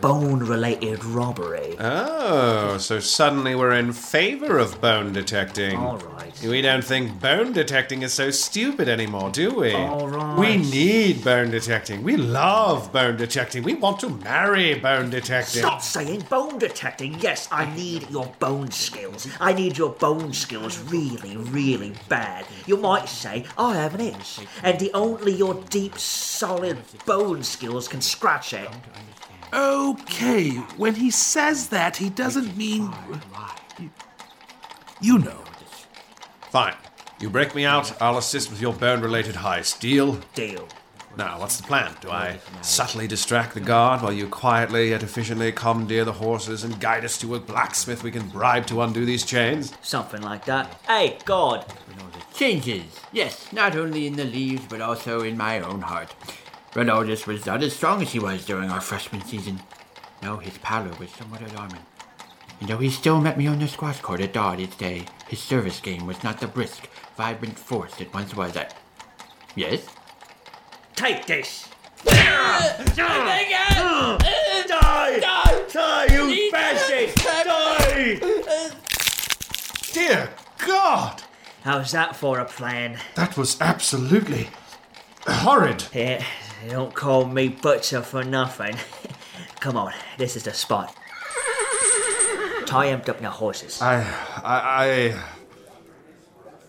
bone 0.02 0.40
related 0.40 1.04
robbery. 1.04 1.76
Oh, 1.80 2.78
so 2.78 3.00
suddenly 3.00 3.56
we're 3.56 3.74
in 3.74 3.94
favor 3.94 4.58
of 4.58 4.80
bone 4.82 5.14
detecting. 5.14 5.78
All 5.78 5.98
right. 5.98 6.42
We 6.42 6.62
don't 6.62 6.84
think 6.84 7.20
bone 7.20 7.54
detecting 7.54 8.02
is 8.02 8.14
so 8.14 8.32
stupid 8.32 8.88
anymore, 8.88 9.30
do 9.30 9.54
we? 9.54 9.74
All 9.74 10.08
right. 10.08 10.38
We 10.38 10.58
need 10.58 11.24
bone 11.24 11.52
detecting. 11.52 12.04
We 12.04 12.18
love 12.18 12.92
bone 12.92 13.18
detecting. 13.18 13.64
We 13.64 13.76
want 13.76 14.00
to 14.02 14.10
marry 14.10 14.76
bone 14.76 15.10
detecting. 15.10 15.62
Stop 15.62 15.82
saying 15.82 16.26
bone 16.30 16.60
detecting. 16.60 17.20
Yes, 17.20 17.48
I 17.52 17.74
need 17.76 18.10
your 18.10 18.28
bone 18.40 18.72
skills. 18.72 19.28
I 19.40 19.54
need 19.54 19.78
your 19.78 19.92
bone 19.92 20.34
skills 20.34 20.80
really, 20.80 21.38
really 21.38 21.94
bad. 22.10 22.46
You 22.66 22.78
might 22.78 23.10
say 23.10 23.46
I 23.58 23.76
have 23.76 23.96
an 23.96 24.02
itch, 24.02 24.40
and 24.64 24.80
the 24.80 24.92
only 24.94 25.34
your 25.34 25.56
deep, 25.70 25.98
solid 25.98 26.78
bone 27.06 27.44
skills 27.44 27.88
can 27.88 28.02
scratch 28.02 28.54
it. 28.54 28.70
Okay, 29.56 30.50
when 30.76 30.96
he 30.96 31.10
says 31.10 31.70
that, 31.70 31.96
he 31.96 32.10
doesn't 32.10 32.58
mean. 32.58 32.94
You 35.02 35.20
know. 35.20 35.44
Fine. 36.50 36.76
You 37.22 37.30
break 37.30 37.56
me 37.56 37.64
out, 37.64 38.02
I'll 38.02 38.18
assist 38.18 38.50
with 38.50 38.60
your 38.60 38.74
bone 38.74 39.02
related 39.02 39.36
heist. 39.36 39.80
Deal? 39.80 40.20
Deal. 40.34 40.68
Now, 41.18 41.40
what's 41.40 41.56
the 41.56 41.64
plan? 41.64 41.96
Do 42.02 42.10
I 42.12 42.40
subtly 42.62 43.08
distract 43.08 43.54
the 43.54 43.62
guard 43.62 44.02
while 44.02 44.12
you 44.12 44.28
quietly 44.28 44.90
yet 44.90 45.02
efficiently 45.02 45.54
commandeer 45.54 46.04
the 46.04 46.12
horses 46.12 46.66
and 46.66 46.78
guide 46.82 47.06
us 47.06 47.18
to 47.20 47.36
a 47.36 47.40
blacksmith 47.40 48.04
we 48.04 48.12
can 48.12 48.28
bribe 48.28 48.68
to 48.68 48.82
undo 48.82 49.06
these 49.06 49.24
chains? 49.24 49.74
Something 49.82 50.22
like 50.22 50.44
that. 50.46 50.82
Hey, 50.86 51.18
God. 51.24 51.66
Changes, 52.34 53.00
yes, 53.14 53.54
not 53.54 53.78
only 53.78 54.08
in 54.08 54.18
the 54.18 54.26
leaves, 54.26 54.66
but 54.68 54.82
also 54.82 55.22
in 55.22 55.38
my 55.38 55.62
own 55.62 55.80
heart. 55.80 56.14
Renaldus 56.76 57.26
was 57.26 57.46
not 57.46 57.64
as 57.64 57.74
strong 57.74 58.02
as 58.02 58.12
he 58.12 58.20
was 58.20 58.46
during 58.46 58.70
our 58.70 58.82
freshman 58.82 59.24
season. 59.24 59.62
No, 60.22 60.38
his 60.38 60.58
pallor 60.58 60.92
was 61.00 61.10
somewhat 61.12 61.42
alarming. 61.42 61.80
And 62.60 62.70
though 62.70 62.80
he 62.80 62.90
still 62.90 63.22
met 63.22 63.38
me 63.38 63.48
on 63.48 63.60
the 63.60 63.68
squash 63.70 64.02
court 64.02 64.20
at 64.20 64.34
dawn 64.34 64.60
each 64.60 64.78
day, 64.78 65.06
his 65.30 65.40
service 65.40 65.80
game 65.80 66.06
was 66.06 66.22
not 66.22 66.42
the 66.42 66.48
brisk, 66.48 66.90
vibrant 67.16 67.58
force 67.58 68.02
it 68.02 68.14
once 68.14 68.36
was 68.36 68.58
at. 68.58 68.76
Yes? 69.56 69.88
Take 70.96 71.26
this. 71.26 71.70
Die! 72.04 72.86
Die! 72.96 74.18
Die, 75.72 76.06
you 76.14 76.52
bastard! 76.52 77.16
Die! 77.16 78.20
Dear 79.94 80.30
God! 80.58 81.24
How's 81.64 81.92
that 81.94 82.18
for 82.18 82.40
a 82.40 82.46
plan? 82.46 83.00
That 83.16 83.38
was 83.38 83.60
absolutely 83.62 84.50
horrid. 85.26 85.86
Yeah, 86.66 86.72
don't 86.72 86.94
call 86.96 87.26
me 87.26 87.50
butcher 87.50 88.02
for 88.02 88.24
nothing. 88.24 88.76
Come 89.60 89.78
on, 89.78 89.94
this 90.18 90.36
is 90.36 90.44
the 90.44 90.54
spot. 90.54 90.96
Tie 92.66 92.88
him 92.88 93.02
up 93.08 93.22
your 93.22 93.30
horses. 93.30 93.82
I. 93.82 94.02
I. 94.44 95.22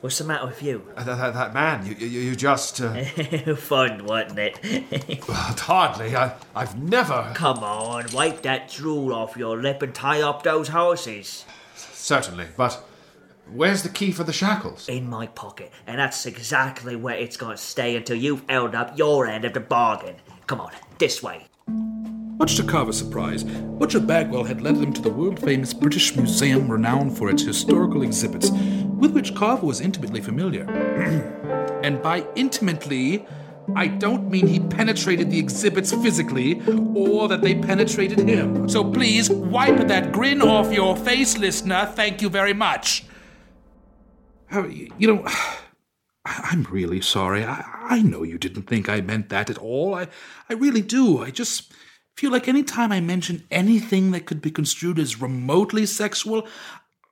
What's 0.03 0.19
the 0.19 0.25
matter 0.25 0.47
with 0.47 0.63
you? 0.63 0.87
I 0.97 1.03
that, 1.03 1.33
that 1.33 1.55
man, 1.55 1.87
you, 1.87 1.95
you, 1.95 2.21
you 2.21 2.37
just. 2.37 2.81
Uh, 2.81 2.95
Fun, 3.57 4.05
wasn't 4.05 4.39
it? 4.39 5.25
hardly. 5.29 6.15
I, 6.15 6.35
I've 6.55 6.77
never. 6.79 7.33
Come 7.35 7.59
on, 7.65 8.05
wipe 8.13 8.43
that 8.43 8.71
drool 8.71 9.15
off 9.15 9.37
your 9.37 9.57
lip 9.57 9.81
and 9.81 9.95
tie 9.95 10.21
up 10.21 10.43
those 10.43 10.69
horses. 10.69 11.47
Certainly, 11.75 12.49
but 12.57 12.87
where's 13.53 13.83
the 13.83 13.89
key 13.89 14.13
for 14.13 14.25
the 14.25 14.33
shackles? 14.33 14.89
In 14.89 15.09
my 15.09 15.27
pocket, 15.27 15.73
and 15.87 15.99
that's 15.99 16.27
exactly 16.27 16.97
where 16.97 17.17
it's 17.17 17.37
gonna 17.37 17.57
stay 17.57 17.97
until 17.97 18.17
you've 18.17 18.43
held 18.49 18.75
up 18.75 18.99
your 18.99 19.27
end 19.27 19.45
of 19.45 19.53
the 19.53 19.61
bargain. 19.61 20.17
Come 20.47 20.61
on, 20.61 20.73
this 20.99 21.23
way. 21.23 21.47
Much 22.39 22.57
to 22.57 22.63
Carver's 22.63 22.99
surprise, 22.99 23.45
Butcher 23.45 24.01
Bagwell 24.01 24.45
had 24.45 24.61
led 24.61 24.77
them 24.77 24.93
to 24.93 25.01
the 25.01 25.11
world 25.11 25.41
famous 25.41 25.73
British 25.73 26.15
Museum 26.17 26.71
renowned 26.71 27.17
for 27.17 27.31
its 27.31 27.43
historical 27.43 28.03
exhibits, 28.03 28.51
with 28.51 29.13
which 29.13 29.35
Carver 29.35 29.67
was 29.67 29.81
intimately 29.81 30.21
familiar. 30.21 30.65
and 31.83 32.03
by 32.03 32.27
intimately, 32.35 33.27
I 33.75 33.89
don't 33.89 34.31
mean 34.31 34.47
he 34.47 34.61
penetrated 34.61 35.31
the 35.31 35.39
exhibits 35.39 35.93
physically 35.93 36.63
or 36.95 37.27
that 37.29 37.41
they 37.41 37.55
penetrated 37.55 38.21
him. 38.21 38.69
So 38.69 38.85
please 38.85 39.31
wipe 39.31 39.89
that 39.89 40.13
grin 40.13 40.43
off 40.43 40.73
your 40.73 40.97
face, 40.97 41.37
listener. 41.39 41.87
Thank 41.95 42.23
you 42.23 42.29
very 42.29 42.53
much. 42.53 43.05
Uh, 44.57 44.69
You 44.99 45.07
know, 45.07 45.27
I'm 46.25 46.65
really 46.65 47.01
sorry. 47.01 47.45
I, 47.45 47.65
I 47.89 48.03
know 48.03 48.23
you 48.23 48.39
didn't 48.39 48.65
think 48.65 48.89
I 48.89 49.01
meant 49.01 49.29
that 49.29 49.51
at 49.51 49.59
all. 49.59 49.95
I, 49.95 50.09
I 50.49 50.55
really 50.55 50.83
do. 50.83 51.23
I 51.23 51.31
just 51.31 51.73
feel 52.17 52.33
like 52.33 52.49
any 52.49 52.63
time 52.63 52.91
I 52.91 53.01
mention 53.01 53.45
anything 53.51 54.11
that 54.11 54.27
could 54.27 54.41
be 54.41 54.51
construed 54.51 54.99
as 54.99 55.21
remotely 55.21 55.87
sexual, 55.87 56.49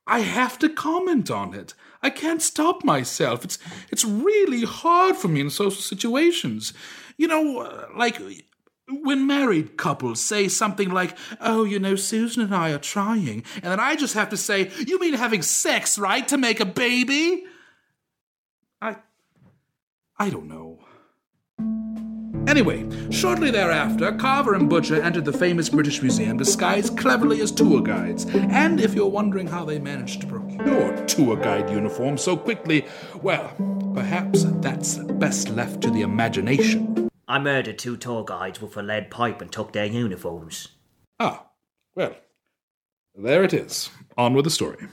I 0.07 0.21
have 0.21 0.59
to 0.61 0.69
comment 0.69 1.31
on 1.31 1.55
it. 1.55 1.75
I 2.03 2.11
can't 2.11 2.43
stop 2.43 2.85
myself. 2.85 3.45
It's 3.45 3.59
it's 3.91 4.05
really 4.05 4.65
hard 4.65 5.17
for 5.17 5.29
me 5.29 5.41
in 5.41 5.51
social 5.51 5.81
situations. 5.81 6.75
You 7.17 7.29
know, 7.29 7.61
uh, 7.61 7.87
like 7.97 8.21
when 8.89 9.27
married 9.27 9.77
couples 9.77 10.21
say 10.21 10.49
something 10.49 10.91
like, 10.91 11.17
"Oh, 11.41 11.65
you 11.65 11.79
know, 11.79 11.97
Susan 11.97 12.43
and 12.43 12.55
I 12.55 12.71
are 12.71 12.79
trying," 12.79 13.45
and 13.57 13.65
then 13.65 13.81
I 13.81 13.97
just 13.97 14.15
have 14.15 14.31
to 14.31 14.37
say, 14.37 14.71
"You 14.87 14.99
mean 15.01 15.15
having 15.15 15.43
sex, 15.43 15.99
right, 15.99 16.27
to 16.29 16.37
make 16.37 16.61
a 16.61 16.67
baby?" 16.67 17.45
I 18.81 18.97
I 20.19 20.31
don't 20.31 20.49
know. 20.49 20.81
Anyway, 22.47 22.87
shortly 23.11 23.51
thereafter, 23.51 24.13
Carver 24.13 24.55
and 24.55 24.69
Butcher 24.69 25.01
entered 25.03 25.25
the 25.25 25.33
famous 25.33 25.71
British 25.71 26.03
Museum 26.03 26.37
disguised 26.37 26.97
cleverly 26.99 27.41
as 27.41 27.51
tour 27.51 27.81
guides. 27.81 28.27
And 28.27 28.81
if 28.81 28.95
you're 28.95 29.09
wondering 29.09 29.47
how 29.47 29.65
they 29.65 29.79
managed 29.79 30.21
to 30.21 30.27
procure 30.27 30.95
tour 31.07 31.37
guide 31.37 31.71
uniforms 31.71 32.23
so 32.23 32.37
quickly, 32.37 32.85
well, 33.23 33.55
perhaps 33.95 34.45
that's 34.61 34.99
best 34.99 35.49
left 35.51 35.81
to 35.83 35.91
the 35.91 36.03
imagination. 36.03 37.04
I 37.27 37.39
murdered 37.39 37.79
two 37.79 37.97
tour 37.97 38.23
guides 38.25 38.61
with 38.61 38.77
a 38.77 38.83
lead 38.83 39.11
pipe 39.11 39.41
and 39.41 39.51
took 39.51 39.73
their 39.73 39.87
uniforms. 39.87 40.69
Ah, 41.19 41.47
well, 41.95 42.15
there 43.15 43.43
it 43.45 43.55
is. 43.55 43.91
On 44.19 44.35
with 44.35 44.45
the 44.45 44.51
story. 44.51 44.87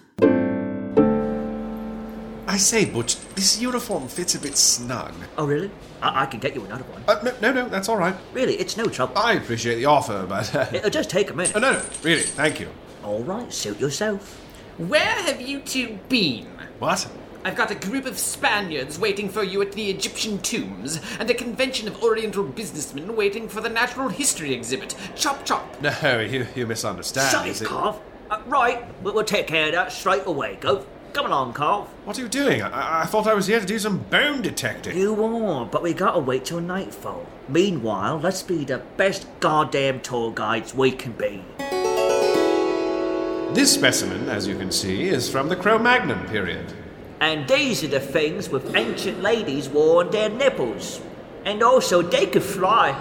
I 2.47 2.57
say, 2.57 2.85
Butch, 2.85 3.17
this 3.35 3.61
uniform 3.61 4.07
fits 4.07 4.35
a 4.35 4.39
bit 4.39 4.57
snug. 4.57 5.13
Oh, 5.37 5.45
really? 5.45 5.71
I, 6.01 6.23
I 6.23 6.25
can 6.25 6.39
get 6.39 6.53
you 6.55 6.63
another 6.65 6.83
one. 6.85 7.01
Uh, 7.07 7.21
no, 7.23 7.33
no, 7.41 7.51
no, 7.63 7.69
that's 7.69 7.87
all 7.87 7.95
right. 7.97 8.15
Really, 8.33 8.55
it's 8.55 8.75
no 8.75 8.87
trouble. 8.87 9.17
I 9.17 9.33
appreciate 9.33 9.75
the 9.75 9.85
offer, 9.85 10.25
but. 10.27 10.53
Uh, 10.53 10.65
It'll 10.73 10.89
just 10.89 11.09
take 11.09 11.29
a 11.29 11.33
minute. 11.33 11.53
oh, 11.55 11.59
no, 11.59 11.73
no, 11.73 11.81
really, 12.03 12.21
thank 12.23 12.59
you. 12.59 12.67
All 13.03 13.23
right, 13.23 13.51
suit 13.53 13.79
yourself. 13.79 14.37
Where 14.77 14.99
have 15.01 15.39
you 15.41 15.59
two 15.61 15.97
been? 16.09 16.47
What? 16.79 17.09
I've 17.43 17.55
got 17.55 17.71
a 17.71 17.75
group 17.75 18.05
of 18.05 18.19
Spaniards 18.19 18.99
waiting 18.99 19.27
for 19.27 19.43
you 19.43 19.61
at 19.63 19.71
the 19.71 19.89
Egyptian 19.89 20.37
tombs, 20.39 21.01
and 21.19 21.29
a 21.29 21.33
convention 21.33 21.87
of 21.87 22.03
Oriental 22.03 22.43
businessmen 22.43 23.15
waiting 23.15 23.47
for 23.49 23.61
the 23.61 23.69
natural 23.69 24.09
history 24.09 24.53
exhibit. 24.53 24.95
Chop 25.15 25.43
chop! 25.43 25.81
No, 25.81 26.19
you, 26.19 26.45
you 26.55 26.67
misunderstand. 26.67 27.31
Shut 27.31 27.47
is 27.47 27.61
it, 27.61 27.65
it? 27.65 27.67
Carv. 27.67 27.99
Uh, 28.29 28.39
right, 28.45 28.83
we- 29.03 29.11
we'll 29.11 29.23
take 29.23 29.47
care 29.47 29.67
of 29.67 29.71
that 29.73 29.91
straight 29.91 30.25
away, 30.27 30.57
Gov. 30.61 30.85
Come 31.13 31.25
along, 31.25 31.53
Carl. 31.53 31.89
What 32.05 32.17
are 32.17 32.21
you 32.21 32.29
doing? 32.29 32.61
I, 32.61 33.01
I 33.01 33.05
thought 33.05 33.27
I 33.27 33.33
was 33.33 33.47
here 33.47 33.59
to 33.59 33.65
do 33.65 33.79
some 33.79 33.97
bone 33.97 34.41
detecting. 34.41 34.95
You 34.95 35.21
are, 35.23 35.65
but 35.65 35.81
we 35.81 35.93
gotta 35.93 36.19
wait 36.19 36.45
till 36.45 36.61
nightfall. 36.61 37.25
Meanwhile, 37.49 38.19
let's 38.19 38.43
be 38.43 38.63
the 38.63 38.83
best 38.97 39.27
goddamn 39.39 39.99
tour 40.01 40.31
guides 40.31 40.73
we 40.75 40.91
can 40.91 41.11
be. 41.13 41.43
This 43.53 43.73
specimen, 43.73 44.29
as 44.29 44.47
you 44.47 44.55
can 44.57 44.71
see, 44.71 45.09
is 45.09 45.29
from 45.29 45.49
the 45.49 45.55
Cro-Magnon 45.57 46.25
period. 46.29 46.71
And 47.21 47.47
these 47.47 47.83
are 47.83 47.87
the 47.87 47.99
things 47.99 48.49
with 48.49 48.75
ancient 48.75 49.21
ladies 49.21 49.69
wore 49.69 50.03
on 50.03 50.09
their 50.09 50.27
nipples. 50.27 50.99
And 51.45 51.61
also, 51.61 52.01
they 52.01 52.25
could 52.25 52.41
fly. 52.41 52.95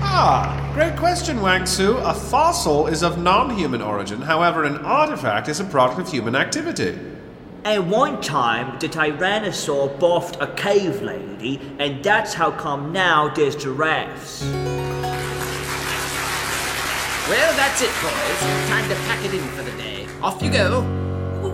Ah, 0.00 0.70
great 0.72 0.96
question, 0.96 1.42
Wang 1.42 1.66
Su. 1.66 1.96
A 1.96 2.14
fossil 2.14 2.86
is 2.86 3.02
of 3.02 3.20
non-human 3.20 3.82
origin. 3.82 4.22
However, 4.22 4.62
an 4.62 4.76
artifact 4.84 5.48
is 5.48 5.58
a 5.58 5.64
product 5.64 5.98
of 5.98 6.08
human 6.08 6.36
activity. 6.36 6.96
And 7.64 7.90
one 7.90 8.20
time, 8.20 8.78
the 8.78 8.88
Tyrannosaur 8.88 9.98
buffed 9.98 10.36
a 10.40 10.46
cave 10.54 11.02
lady, 11.02 11.60
and 11.80 12.04
that's 12.04 12.34
how 12.34 12.52
come 12.52 12.92
now 12.92 13.34
there's 13.34 13.56
giraffes. 13.56 14.44
Well, 17.28 17.56
that's 17.56 17.82
it, 17.82 17.90
boys. 18.00 18.40
Time 18.68 18.88
to 18.88 18.94
pack 19.06 19.24
it 19.24 19.34
in 19.34 19.42
for 19.48 19.62
the 19.62 19.72
day. 19.72 20.06
Off 20.22 20.40
you 20.40 20.52
go. 20.52 21.03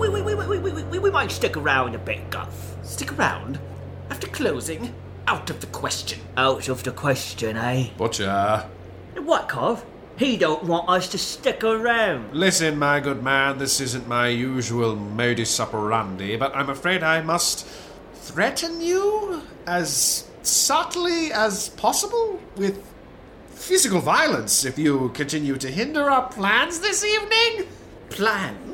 We, 0.01 0.09
we, 0.09 0.23
we, 0.23 0.35
we, 0.35 0.47
we, 0.47 0.59
we, 0.59 0.83
we, 0.85 0.99
we 0.99 1.11
might 1.11 1.31
stick 1.31 1.59
around 1.59 1.95
a 1.95 1.99
bit, 1.99 2.31
Guff. 2.31 2.75
Stick 2.83 3.13
around. 3.19 3.61
After 4.09 4.29
closing, 4.29 4.95
out 5.27 5.51
of 5.51 5.61
the 5.61 5.67
question. 5.67 6.21
Out 6.39 6.71
of 6.71 6.83
the 6.85 6.91
question, 6.91 7.59
eh? 7.59 7.91
Butcher. 7.99 8.67
What, 9.17 9.51
Cov? 9.51 9.85
He 10.17 10.39
don't 10.39 10.65
want 10.65 10.89
us 10.89 11.07
to 11.09 11.19
stick 11.19 11.63
around. 11.63 12.33
Listen, 12.33 12.79
my 12.79 13.01
good 13.01 13.23
man, 13.23 13.59
this 13.59 13.79
isn't 13.79 14.09
my 14.09 14.29
usual 14.29 14.97
modus 14.97 15.61
operandi, 15.61 16.35
but 16.37 16.57
I'm 16.57 16.71
afraid 16.71 17.03
I 17.03 17.21
must 17.21 17.67
threaten 18.15 18.81
you 18.81 19.43
as 19.67 20.31
subtly 20.43 21.31
as 21.31 21.69
possible 21.69 22.41
with 22.57 22.83
physical 23.51 24.01
violence 24.01 24.65
if 24.65 24.79
you 24.79 25.11
continue 25.11 25.57
to 25.57 25.71
hinder 25.71 26.11
our 26.11 26.27
plans 26.31 26.81
this 26.81 27.05
evening. 27.05 27.69
Plans? 28.09 28.70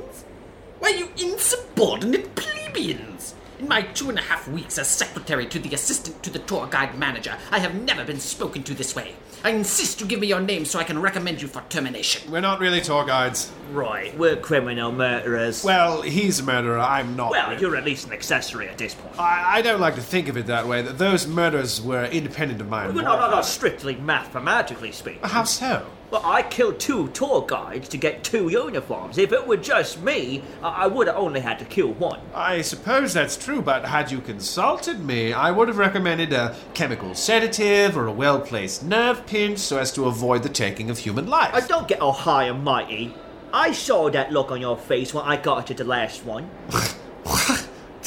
Why, 0.78 0.90
you 0.90 1.08
insubordinate 1.16 2.34
plebeians! 2.34 3.34
In 3.58 3.68
my 3.68 3.82
two 3.82 4.10
and 4.10 4.18
a 4.18 4.22
half 4.22 4.46
weeks 4.46 4.76
as 4.78 4.86
secretary 4.86 5.46
to 5.46 5.58
the 5.58 5.74
assistant 5.74 6.22
to 6.22 6.30
the 6.30 6.38
tour 6.40 6.66
guide 6.66 6.98
manager, 6.98 7.38
I 7.50 7.58
have 7.58 7.74
never 7.74 8.04
been 8.04 8.20
spoken 8.20 8.62
to 8.64 8.74
this 8.74 8.94
way. 8.94 9.14
I 9.42 9.50
insist 9.50 10.00
you 10.00 10.06
give 10.06 10.20
me 10.20 10.26
your 10.26 10.40
name 10.40 10.66
so 10.66 10.78
I 10.78 10.84
can 10.84 11.00
recommend 11.00 11.40
you 11.40 11.48
for 11.48 11.62
termination. 11.70 12.30
We're 12.30 12.40
not 12.40 12.60
really 12.60 12.82
tour 12.82 13.06
guides. 13.06 13.50
Right, 13.72 14.16
we're 14.18 14.36
criminal 14.36 14.92
murderers. 14.92 15.64
Well, 15.64 16.02
he's 16.02 16.40
a 16.40 16.42
murderer, 16.42 16.78
I'm 16.78 17.16
not. 17.16 17.30
Well, 17.30 17.58
you're 17.58 17.76
at 17.76 17.84
least 17.84 18.06
an 18.06 18.12
accessory 18.12 18.68
at 18.68 18.76
this 18.76 18.94
point. 18.94 19.18
I, 19.18 19.58
I 19.58 19.62
don't 19.62 19.80
like 19.80 19.94
to 19.94 20.02
think 20.02 20.28
of 20.28 20.36
it 20.36 20.46
that 20.46 20.66
way, 20.66 20.82
that 20.82 20.98
those 20.98 21.26
murders 21.26 21.80
were 21.80 22.04
independent 22.04 22.60
of 22.60 22.68
my 22.68 22.86
Well, 22.86 22.96
not, 22.96 23.18
not, 23.18 23.30
not 23.30 23.46
strictly 23.46 23.96
mathematically 23.96 24.92
speaking. 24.92 25.20
How 25.22 25.44
so? 25.44 25.86
Well, 26.10 26.22
I 26.24 26.42
killed 26.42 26.78
two 26.78 27.08
tour 27.08 27.44
guides 27.46 27.88
to 27.88 27.96
get 27.96 28.22
two 28.22 28.48
uniforms. 28.48 29.18
If 29.18 29.32
it 29.32 29.46
were 29.46 29.56
just 29.56 30.00
me, 30.00 30.42
I 30.62 30.86
I 30.86 30.88
would 30.88 31.08
have 31.08 31.16
only 31.16 31.40
had 31.40 31.58
to 31.58 31.64
kill 31.64 31.94
one. 31.94 32.20
I 32.32 32.60
suppose 32.62 33.12
that's 33.12 33.36
true, 33.36 33.60
but 33.60 33.84
had 33.86 34.12
you 34.12 34.20
consulted 34.20 35.00
me, 35.00 35.32
I 35.32 35.50
would 35.50 35.66
have 35.66 35.78
recommended 35.78 36.32
a 36.32 36.54
chemical 36.74 37.12
sedative 37.16 37.96
or 37.96 38.06
a 38.06 38.12
well 38.12 38.38
placed 38.38 38.84
nerve 38.84 39.26
pinch 39.26 39.58
so 39.58 39.78
as 39.78 39.90
to 39.94 40.04
avoid 40.04 40.44
the 40.44 40.48
taking 40.48 40.90
of 40.90 40.98
human 40.98 41.26
life. 41.26 41.52
I 41.52 41.66
don't 41.66 41.88
get 41.88 42.00
all 42.00 42.12
high 42.12 42.44
and 42.44 42.62
mighty. 42.62 43.14
I 43.52 43.72
saw 43.72 44.10
that 44.10 44.30
look 44.30 44.52
on 44.52 44.60
your 44.60 44.76
face 44.76 45.12
when 45.12 45.24
I 45.24 45.36
got 45.38 45.66
to 45.66 45.74
the 45.74 45.82
last 45.82 46.24
one. 46.24 46.48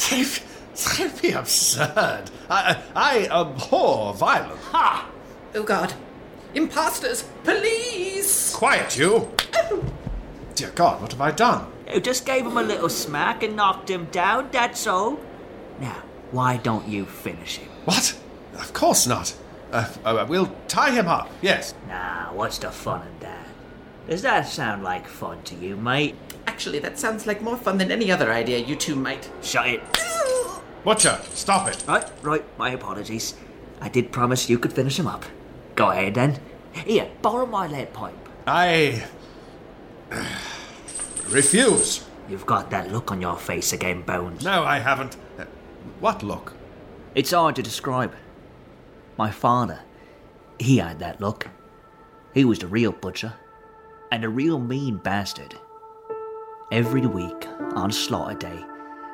Don't, 0.08 0.42
don't 0.96 1.22
be 1.22 1.32
absurd. 1.32 2.30
I, 2.48 2.82
I 2.96 3.26
abhor 3.30 4.14
violence. 4.14 4.64
Ha! 4.70 5.10
Oh 5.54 5.62
god. 5.62 5.92
Imposters! 6.54 7.24
Police! 7.44 8.54
Quiet, 8.54 8.98
you! 8.98 9.30
Dear 10.54 10.70
God, 10.70 11.00
what 11.00 11.12
have 11.12 11.20
I 11.20 11.30
done? 11.30 11.70
You 11.92 12.00
just 12.00 12.26
gave 12.26 12.44
him 12.44 12.56
a 12.56 12.62
little 12.62 12.88
smack 12.88 13.42
and 13.42 13.56
knocked 13.56 13.88
him 13.88 14.06
down, 14.06 14.48
that's 14.50 14.86
all. 14.86 15.18
Now, 15.80 16.02
why 16.32 16.56
don't 16.56 16.88
you 16.88 17.06
finish 17.06 17.58
him? 17.58 17.68
What? 17.84 18.18
Of 18.54 18.72
course 18.72 19.06
not. 19.06 19.34
Uh, 19.72 19.88
uh, 20.04 20.26
we'll 20.28 20.52
tie 20.68 20.90
him 20.90 21.06
up, 21.08 21.30
yes. 21.40 21.74
Nah, 21.88 22.32
what's 22.32 22.58
the 22.58 22.70
fun 22.70 23.06
in 23.06 23.18
that? 23.20 23.46
Does 24.08 24.22
that 24.22 24.48
sound 24.48 24.82
like 24.82 25.06
fun 25.06 25.42
to 25.44 25.54
you, 25.54 25.76
mate? 25.76 26.16
Actually, 26.46 26.80
that 26.80 26.98
sounds 26.98 27.26
like 27.26 27.40
more 27.40 27.56
fun 27.56 27.78
than 27.78 27.92
any 27.92 28.10
other 28.10 28.32
idea 28.32 28.58
you 28.58 28.74
two 28.74 28.96
might. 28.96 29.30
Shut 29.40 29.68
it. 29.68 29.82
Butcher, 30.84 31.20
stop 31.30 31.68
it. 31.68 31.84
Right, 31.86 32.10
right, 32.22 32.58
my 32.58 32.70
apologies. 32.70 33.34
I 33.80 33.88
did 33.88 34.10
promise 34.10 34.50
you 34.50 34.58
could 34.58 34.72
finish 34.72 34.98
him 34.98 35.06
up. 35.06 35.24
Go 35.74 35.90
ahead 35.90 36.14
then. 36.14 36.38
Here, 36.72 37.10
borrow 37.22 37.46
my 37.46 37.66
lead 37.66 37.92
pipe. 37.92 38.14
I. 38.46 39.04
refuse. 41.28 42.04
You've 42.28 42.46
got 42.46 42.70
that 42.70 42.92
look 42.92 43.10
on 43.10 43.20
your 43.20 43.36
face 43.36 43.72
again, 43.72 44.02
Bones. 44.02 44.44
No, 44.44 44.62
I 44.64 44.78
haven't. 44.78 45.16
Uh, 45.38 45.44
what 45.98 46.22
look? 46.22 46.54
It's 47.14 47.32
hard 47.32 47.56
to 47.56 47.62
describe. 47.62 48.14
My 49.18 49.30
father, 49.30 49.80
he 50.58 50.78
had 50.78 51.00
that 51.00 51.20
look. 51.20 51.48
He 52.34 52.44
was 52.44 52.60
the 52.60 52.68
real 52.68 52.92
butcher, 52.92 53.34
and 54.12 54.24
a 54.24 54.28
real 54.28 54.58
mean 54.60 54.98
bastard. 54.98 55.56
Every 56.70 57.04
week, 57.06 57.48
on 57.74 57.90
slaughter 57.90 58.38
day, 58.38 58.64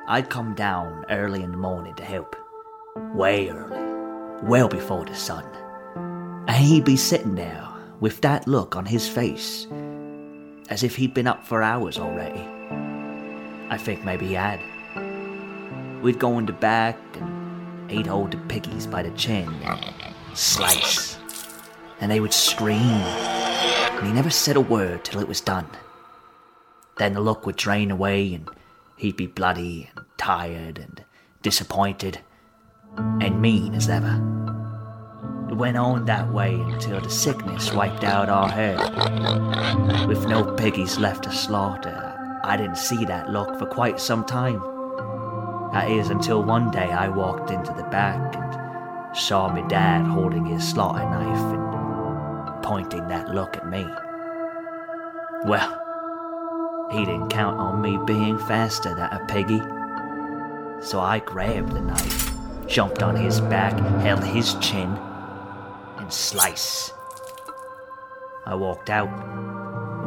I'd 0.07 0.29
come 0.29 0.55
down 0.55 1.07
early 1.09 1.43
in 1.43 1.51
the 1.53 1.57
morning 1.57 1.95
to 1.95 2.05
help. 2.05 2.37
Way 3.15 3.49
early, 3.49 4.43
well 4.43 4.69
before 4.69 5.07
the 5.07 5.15
sun. 5.15 5.47
And 6.49 6.57
he'd 6.57 6.85
be 6.85 6.97
sitting 6.97 7.35
there 7.35 7.67
with 8.01 8.21
that 8.21 8.47
look 8.47 8.77
on 8.77 8.87
his 8.87 9.09
face, 9.09 9.67
as 10.69 10.83
if 10.83 10.97
he'd 10.97 11.15
been 11.15 11.27
up 11.27 11.45
for 11.45 11.63
hours 11.63 11.99
already. 11.99 12.47
I 13.69 13.77
think 13.77 14.05
maybe 14.05 14.29
he 14.29 14.35
had. 14.35 14.61
We'd 16.03 16.19
go 16.19 16.39
in 16.39 16.47
the 16.47 16.53
back 16.53 16.99
and 17.15 17.91
he'd 17.91 18.07
hold 18.07 18.31
the 18.31 18.37
piggies 18.49 18.87
by 18.87 19.03
the 19.03 19.11
chin 19.13 19.49
and 19.65 19.95
slice. 20.35 21.19
And 22.01 22.11
they 22.11 22.21
would 22.21 22.33
scream. 22.33 22.81
And 22.81 24.07
he 24.07 24.13
never 24.13 24.31
said 24.31 24.57
a 24.57 24.61
word 24.61 25.05
till 25.05 25.21
it 25.21 25.29
was 25.29 25.41
done. 25.41 25.67
Then 26.99 27.15
the 27.15 27.21
look 27.21 27.45
would 27.47 27.57
drain 27.57 27.91
away 27.91 28.35
and 28.35 28.49
he'd 28.97 29.17
be 29.17 29.27
bloody 29.27 29.91
and 29.97 30.05
tired 30.17 30.79
and 30.79 31.05
disappointed 31.43 32.21
and 32.97 33.41
mean 33.41 33.75
as 33.75 33.89
ever. 33.89 34.36
It 35.49 35.55
went 35.55 35.77
on 35.77 36.05
that 36.07 36.33
way 36.33 36.55
until 36.55 37.01
the 37.01 37.09
sickness 37.09 37.73
wiped 37.73 38.03
out 38.03 38.29
our 38.29 38.49
herd. 38.49 40.09
With 40.09 40.27
no 40.27 40.45
piggies 40.55 40.99
left 40.99 41.25
to 41.25 41.33
slaughter, 41.33 42.41
I 42.43 42.57
didn't 42.57 42.79
see 42.79 43.05
that 43.05 43.31
look 43.31 43.59
for 43.59 43.67
quite 43.67 44.01
some 44.01 44.25
time. 44.25 44.61
That 45.73 45.91
is 45.91 46.11
until 46.11 46.43
one 46.43 46.71
day 46.71 46.91
I 46.91 47.09
walked 47.09 47.51
into 47.51 47.73
the 47.73 47.85
back 47.85 48.35
and 48.35 49.17
saw 49.17 49.49
my 49.49 49.63
dad 49.69 50.05
holding 50.05 50.47
his 50.47 50.69
slaughter 50.69 51.09
knife 51.09 51.55
and 51.55 52.63
pointing 52.63 53.07
that 53.09 53.35
look 53.35 53.57
at 53.57 53.69
me. 53.69 53.87
Well, 55.45 56.89
he 56.91 57.05
didn't 57.05 57.29
count 57.29 57.59
on 57.59 57.81
me 57.81 57.99
being 58.05 58.39
faster 58.39 58.95
than 58.95 59.13
a 59.13 59.25
piggy. 59.27 59.61
So 60.85 61.01
I 61.01 61.21
grabbed 61.21 61.73
the 61.73 61.81
knife, 61.81 62.33
jumped 62.67 63.03
on 63.03 63.17
his 63.17 63.41
back, 63.41 63.79
held 64.01 64.25
his 64.25 64.55
chin, 64.55 64.99
and 66.07 66.13
slice. 66.13 66.93
I 68.47 68.55
walked 68.55 68.91
out. 68.91 69.11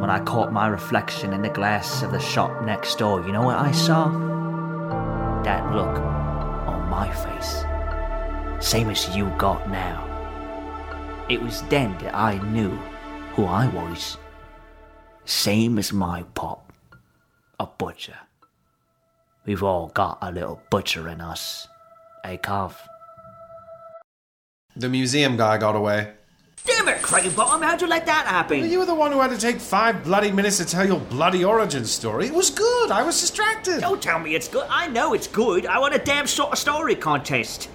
When 0.00 0.08
I 0.08 0.18
caught 0.20 0.50
my 0.50 0.66
reflection 0.66 1.34
in 1.34 1.42
the 1.42 1.50
glass 1.50 2.02
of 2.02 2.10
the 2.10 2.18
shop 2.18 2.62
next 2.64 2.96
door, 2.96 3.20
you 3.26 3.32
know 3.32 3.42
what 3.42 3.58
I 3.58 3.70
saw? 3.70 4.08
That 5.44 5.74
look 5.74 5.98
on 5.98 6.88
my 6.88 7.12
face. 7.12 7.64
Same 8.66 8.88
as 8.88 9.14
you 9.14 9.26
got 9.36 9.68
now. 9.68 10.06
It 11.28 11.42
was 11.42 11.60
then 11.64 11.92
that 11.98 12.14
I 12.14 12.38
knew 12.50 12.70
who 13.34 13.44
I 13.44 13.66
was. 13.68 14.16
Same 15.26 15.78
as 15.78 15.92
my 15.92 16.22
pop. 16.34 16.72
A 17.58 17.66
butcher. 17.66 18.20
We've 19.44 19.62
all 19.62 19.88
got 19.88 20.16
a 20.22 20.32
little 20.32 20.62
butcher 20.70 21.10
in 21.10 21.20
us. 21.20 21.68
Eh, 22.24 22.38
Cov? 22.38 22.89
The 24.80 24.88
museum 24.88 25.36
guy 25.36 25.58
got 25.58 25.76
away. 25.76 26.10
Damn 26.64 26.88
it, 26.88 27.02
Cranebottom, 27.02 27.62
how'd 27.62 27.82
you 27.82 27.86
let 27.86 28.06
that 28.06 28.24
happen? 28.24 28.66
You 28.70 28.78
were 28.78 28.86
the 28.86 28.94
one 28.94 29.12
who 29.12 29.20
had 29.20 29.30
to 29.30 29.36
take 29.36 29.60
five 29.60 30.02
bloody 30.04 30.32
minutes 30.32 30.56
to 30.56 30.64
tell 30.64 30.86
your 30.86 30.98
bloody 30.98 31.44
origin 31.44 31.84
story. 31.84 32.28
It 32.28 32.32
was 32.32 32.48
good. 32.48 32.90
I 32.90 33.02
was 33.02 33.20
distracted. 33.20 33.82
Don't 33.82 34.02
tell 34.02 34.18
me 34.18 34.34
it's 34.34 34.48
good. 34.48 34.66
I 34.70 34.86
know 34.86 35.12
it's 35.12 35.26
good. 35.26 35.66
I 35.66 35.78
want 35.78 35.94
a 35.94 35.98
damn 35.98 36.26
sort 36.26 36.52
of 36.52 36.58
story 36.58 36.94
contest. 36.94 37.68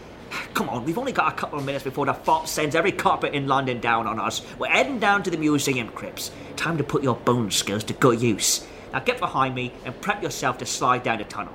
Come 0.55 0.67
on, 0.67 0.83
we've 0.83 0.97
only 0.97 1.11
got 1.11 1.31
a 1.31 1.35
couple 1.35 1.59
of 1.59 1.65
minutes 1.65 1.83
before 1.83 2.07
the 2.07 2.13
fop 2.15 2.47
sends 2.47 2.73
every 2.73 2.91
copper 2.91 3.27
in 3.27 3.47
London 3.47 3.79
down 3.79 4.07
on 4.07 4.19
us. 4.19 4.41
We're 4.57 4.69
heading 4.69 4.97
down 4.97 5.21
to 5.23 5.29
the 5.29 5.37
museum 5.37 5.89
crypts. 5.89 6.31
Time 6.55 6.75
to 6.79 6.83
put 6.83 7.03
your 7.03 7.17
bone 7.17 7.51
skills 7.51 7.83
to 7.83 7.93
good 7.93 8.19
use. 8.19 8.65
Now 8.93 8.99
get 9.01 9.19
behind 9.19 9.53
me 9.53 9.73
and 9.85 10.01
prep 10.01 10.23
yourself 10.23 10.57
to 10.57 10.65
slide 10.65 11.03
down 11.03 11.19
the 11.19 11.25
tunnel. 11.25 11.53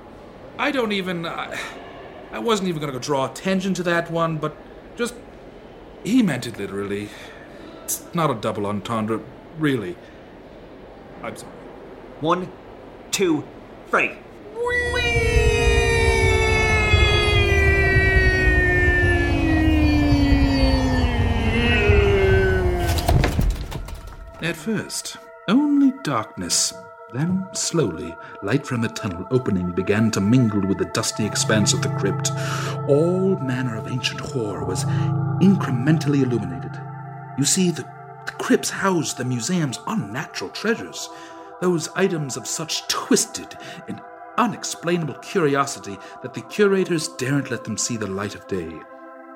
I 0.57 0.71
don't 0.71 0.93
even. 0.93 1.25
I, 1.25 1.59
I 2.31 2.39
wasn't 2.39 2.69
even 2.69 2.79
going 2.79 2.93
to 2.93 2.99
draw 2.99 3.29
attention 3.29 3.73
to 3.73 3.83
that 3.83 4.09
one, 4.09 4.37
but 4.37 4.55
just. 4.55 4.70
He 6.03 6.23
meant 6.23 6.47
it 6.47 6.57
literally. 6.57 7.09
It's 7.83 8.03
not 8.13 8.31
a 8.31 8.35
double 8.35 8.65
entendre, 8.65 9.21
really. 9.59 9.95
I'm 11.21 11.35
sorry. 11.35 11.51
One, 12.21 12.51
two, 13.11 13.43
three. 13.89 14.17
At 24.41 24.55
first, 24.55 25.17
only 25.47 25.93
darkness. 26.03 26.73
Then, 27.13 27.49
slowly, 27.51 28.15
light 28.41 28.65
from 28.65 28.81
the 28.81 28.87
tunnel 28.87 29.27
opening 29.31 29.71
began 29.71 30.11
to 30.11 30.21
mingle 30.21 30.61
with 30.61 30.77
the 30.77 30.85
dusty 30.85 31.25
expanse 31.25 31.73
of 31.73 31.81
the 31.81 31.89
crypt. 31.89 32.31
All 32.87 33.37
manner 33.37 33.75
of 33.75 33.87
ancient 33.87 34.21
horror 34.21 34.63
was 34.63 34.85
incrementally 35.41 36.23
illuminated. 36.23 36.79
You 37.37 37.43
see, 37.43 37.69
the, 37.69 37.83
the 38.25 38.31
crypts 38.33 38.69
housed 38.69 39.17
the 39.17 39.25
museum's 39.25 39.79
unnatural 39.87 40.51
treasures, 40.51 41.09
those 41.59 41.89
items 41.95 42.37
of 42.37 42.47
such 42.47 42.87
twisted 42.87 43.57
and 43.89 44.01
unexplainable 44.37 45.15
curiosity 45.15 45.97
that 46.21 46.33
the 46.33 46.41
curators 46.41 47.09
daren't 47.09 47.51
let 47.51 47.65
them 47.65 47.77
see 47.77 47.97
the 47.97 48.07
light 48.07 48.35
of 48.35 48.47
day. 48.47 48.79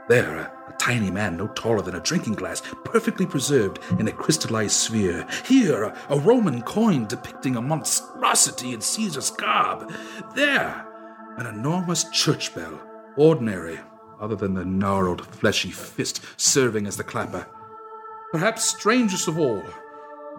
There, 0.07 0.37
a, 0.37 0.51
a 0.69 0.73
tiny 0.77 1.09
man 1.09 1.35
no 1.35 1.47
taller 1.47 1.81
than 1.81 1.95
a 1.95 1.99
drinking 1.99 2.35
glass, 2.35 2.61
perfectly 2.83 3.25
preserved 3.25 3.79
in 3.99 4.07
a 4.07 4.11
crystallized 4.11 4.73
sphere. 4.73 5.25
Here, 5.45 5.83
a, 5.83 5.97
a 6.09 6.19
Roman 6.19 6.61
coin 6.61 7.07
depicting 7.07 7.55
a 7.55 7.61
monstrosity 7.61 8.73
in 8.73 8.81
Caesar's 8.81 9.31
garb. 9.31 9.91
There, 10.35 10.85
an 11.37 11.47
enormous 11.47 12.03
church 12.11 12.53
bell, 12.53 12.79
ordinary, 13.17 13.79
other 14.21 14.35
than 14.35 14.53
the 14.53 14.63
gnarled, 14.63 15.25
fleshy 15.25 15.71
fist 15.71 16.21
serving 16.37 16.85
as 16.85 16.97
the 16.97 17.03
clapper. 17.03 17.47
Perhaps 18.31 18.65
strangest 18.65 19.27
of 19.27 19.39
all, 19.39 19.63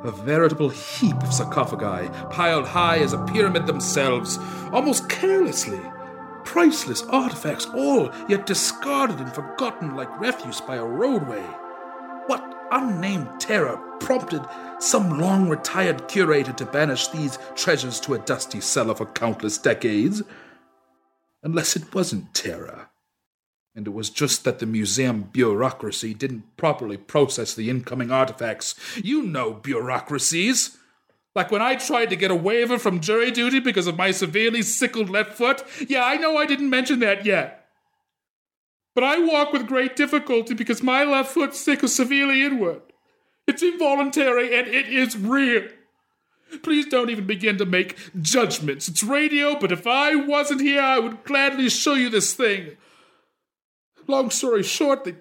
a 0.04 0.12
veritable 0.12 0.68
heap 0.68 1.16
of 1.22 1.32
sarcophagi, 1.32 2.08
piled 2.30 2.66
high 2.66 2.98
as 2.98 3.12
a 3.12 3.24
pyramid 3.24 3.66
themselves, 3.66 4.38
almost 4.72 5.08
carelessly 5.08 5.80
priceless 6.56 7.02
artifacts, 7.10 7.66
all 7.74 8.10
yet 8.30 8.46
discarded 8.46 9.18
and 9.20 9.30
forgotten 9.34 9.94
like 9.94 10.18
refuse 10.18 10.58
by 10.58 10.76
a 10.76 10.82
roadway. 10.82 11.42
What 12.28 12.66
unnamed 12.72 13.28
terror 13.38 13.76
prompted 14.00 14.40
some 14.78 15.20
long 15.20 15.50
retired 15.50 16.08
curator 16.08 16.54
to 16.54 16.64
banish 16.64 17.08
these 17.08 17.38
treasures 17.56 18.00
to 18.00 18.14
a 18.14 18.20
dusty 18.20 18.62
cellar 18.62 18.94
for 18.94 19.04
countless 19.04 19.58
decades? 19.58 20.22
Unless 21.42 21.76
it 21.76 21.94
wasn't 21.94 22.32
terror. 22.32 22.88
And 23.74 23.86
it 23.86 23.92
was 23.92 24.08
just 24.08 24.44
that 24.44 24.58
the 24.58 24.64
museum 24.64 25.24
bureaucracy 25.24 26.14
didn't 26.14 26.56
properly 26.56 26.96
process 26.96 27.52
the 27.52 27.68
incoming 27.68 28.10
artifacts. 28.10 28.74
You 28.96 29.24
know 29.24 29.52
bureaucracies. 29.52 30.78
Like 31.36 31.50
when 31.50 31.60
I 31.60 31.74
tried 31.74 32.08
to 32.10 32.16
get 32.16 32.30
a 32.30 32.34
waiver 32.34 32.78
from 32.78 33.00
jury 33.00 33.30
duty 33.30 33.60
because 33.60 33.86
of 33.86 33.98
my 33.98 34.10
severely 34.10 34.62
sickled 34.62 35.10
left 35.10 35.34
foot? 35.34 35.62
Yeah, 35.86 36.02
I 36.02 36.16
know 36.16 36.38
I 36.38 36.46
didn't 36.46 36.70
mention 36.70 37.00
that 37.00 37.26
yet. 37.26 37.66
But 38.94 39.04
I 39.04 39.18
walk 39.18 39.52
with 39.52 39.66
great 39.66 39.94
difficulty 39.96 40.54
because 40.54 40.82
my 40.82 41.04
left 41.04 41.34
foot 41.34 41.54
sickles 41.54 41.94
severely 41.94 42.42
inward. 42.42 42.80
It's 43.46 43.62
involuntary 43.62 44.58
and 44.58 44.66
it 44.66 44.88
is 44.88 45.18
real. 45.18 45.68
Please 46.62 46.86
don't 46.86 47.10
even 47.10 47.26
begin 47.26 47.58
to 47.58 47.66
make 47.66 47.98
judgments. 48.22 48.88
It's 48.88 49.02
radio, 49.02 49.58
but 49.58 49.72
if 49.72 49.86
I 49.86 50.14
wasn't 50.16 50.62
here, 50.62 50.80
I 50.80 50.98
would 50.98 51.22
gladly 51.24 51.68
show 51.68 51.94
you 51.94 52.08
this 52.08 52.32
thing. 52.32 52.78
Long 54.06 54.30
story 54.30 54.62
short, 54.62 55.04
they. 55.04 55.16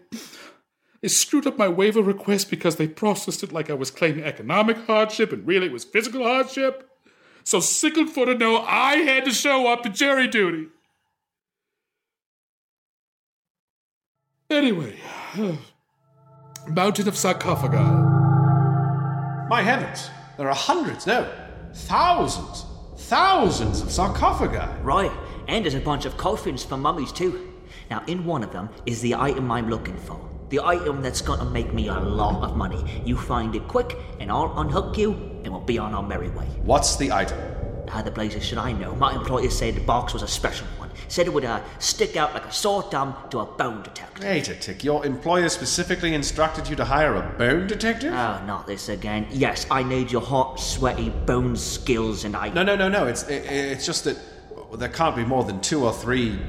They 1.05 1.09
screwed 1.09 1.45
up 1.45 1.59
my 1.59 1.67
waiver 1.67 2.01
request 2.01 2.49
because 2.49 2.77
they 2.77 2.87
processed 2.87 3.43
it 3.43 3.51
like 3.51 3.69
I 3.69 3.75
was 3.75 3.91
claiming 3.91 4.23
economic 4.23 4.87
hardship 4.87 5.31
and 5.31 5.45
really 5.45 5.67
it 5.67 5.71
was 5.71 5.83
physical 5.83 6.23
hardship. 6.23 6.89
So 7.43 7.59
sickled 7.59 8.09
for 8.09 8.25
to 8.25 8.33
know 8.33 8.57
I 8.63 8.95
had 8.95 9.23
to 9.25 9.31
show 9.31 9.71
up 9.71 9.83
to 9.83 9.89
jury 9.89 10.27
duty. 10.27 10.69
Anyway, 14.49 14.95
Mountain 16.69 17.07
of 17.07 17.15
Sarcophagi. 17.15 17.77
My 19.47 19.61
heavens, 19.61 20.09
there 20.39 20.49
are 20.49 20.55
hundreds, 20.55 21.05
no, 21.05 21.31
thousands, 21.71 22.65
thousands 22.97 23.81
of 23.81 23.91
sarcophagi. 23.91 24.81
Right, 24.81 25.11
and 25.47 25.63
there's 25.63 25.75
a 25.75 25.79
bunch 25.79 26.05
of 26.05 26.17
coffins 26.17 26.63
for 26.63 26.77
mummies 26.77 27.11
too. 27.11 27.53
Now, 27.91 28.03
in 28.07 28.25
one 28.25 28.41
of 28.41 28.51
them 28.51 28.69
is 28.87 29.01
the 29.01 29.13
item 29.13 29.51
I'm 29.51 29.69
looking 29.69 29.97
for. 29.97 30.31
The 30.49 30.59
item 30.59 31.01
that's 31.01 31.21
gonna 31.21 31.49
make 31.49 31.73
me 31.73 31.87
a 31.87 31.99
lot 31.99 32.43
of 32.43 32.55
money. 32.55 33.01
You 33.03 33.17
find 33.17 33.55
it 33.55 33.67
quick, 33.67 33.97
and 34.19 34.31
I'll 34.31 34.53
unhook 34.59 34.97
you, 34.97 35.13
and 35.43 35.51
we'll 35.51 35.61
be 35.61 35.79
on 35.79 35.93
our 35.93 36.03
merry 36.03 36.29
way. 36.29 36.45
What's 36.63 36.95
the 36.97 37.11
item? 37.11 37.39
How 37.87 38.01
the 38.01 38.11
blazes 38.11 38.43
should 38.43 38.57
I 38.57 38.71
know? 38.71 38.95
My 38.95 39.13
employer 39.13 39.49
said 39.49 39.75
the 39.75 39.81
box 39.81 40.13
was 40.13 40.21
a 40.21 40.27
special 40.27 40.67
one. 40.77 40.89
Said 41.07 41.27
it 41.27 41.33
would 41.33 41.45
uh, 41.45 41.61
stick 41.79 42.15
out 42.15 42.33
like 42.33 42.45
a 42.45 42.51
sore 42.51 42.83
thumb 42.83 43.15
to 43.29 43.39
a 43.39 43.45
bone 43.45 43.83
detector. 43.83 44.27
Wait 44.27 44.49
a 44.49 44.55
tick, 44.55 44.83
your 44.83 45.05
employer 45.05 45.49
specifically 45.49 46.13
instructed 46.13 46.67
you 46.67 46.75
to 46.75 46.85
hire 46.85 47.15
a 47.15 47.21
bone 47.37 47.67
detective? 47.67 48.11
Oh, 48.13 48.43
not 48.45 48.65
this 48.65 48.89
again. 48.89 49.27
Yes, 49.31 49.67
I 49.69 49.83
need 49.83 50.11
your 50.11 50.21
hot, 50.21 50.59
sweaty 50.59 51.09
bone 51.09 51.55
skills, 51.55 52.23
and 52.23 52.35
I. 52.35 52.49
No, 52.49 52.63
no, 52.63 52.75
no, 52.75 52.89
no. 52.89 53.07
It's 53.07 53.23
it, 53.27 53.45
it's 53.45 53.85
just 53.85 54.03
that 54.05 54.17
there 54.77 54.89
can't 54.89 55.15
be 55.15 55.25
more 55.25 55.43
than 55.43 55.61
two 55.61 55.85
or 55.85 55.93
three 55.93 56.39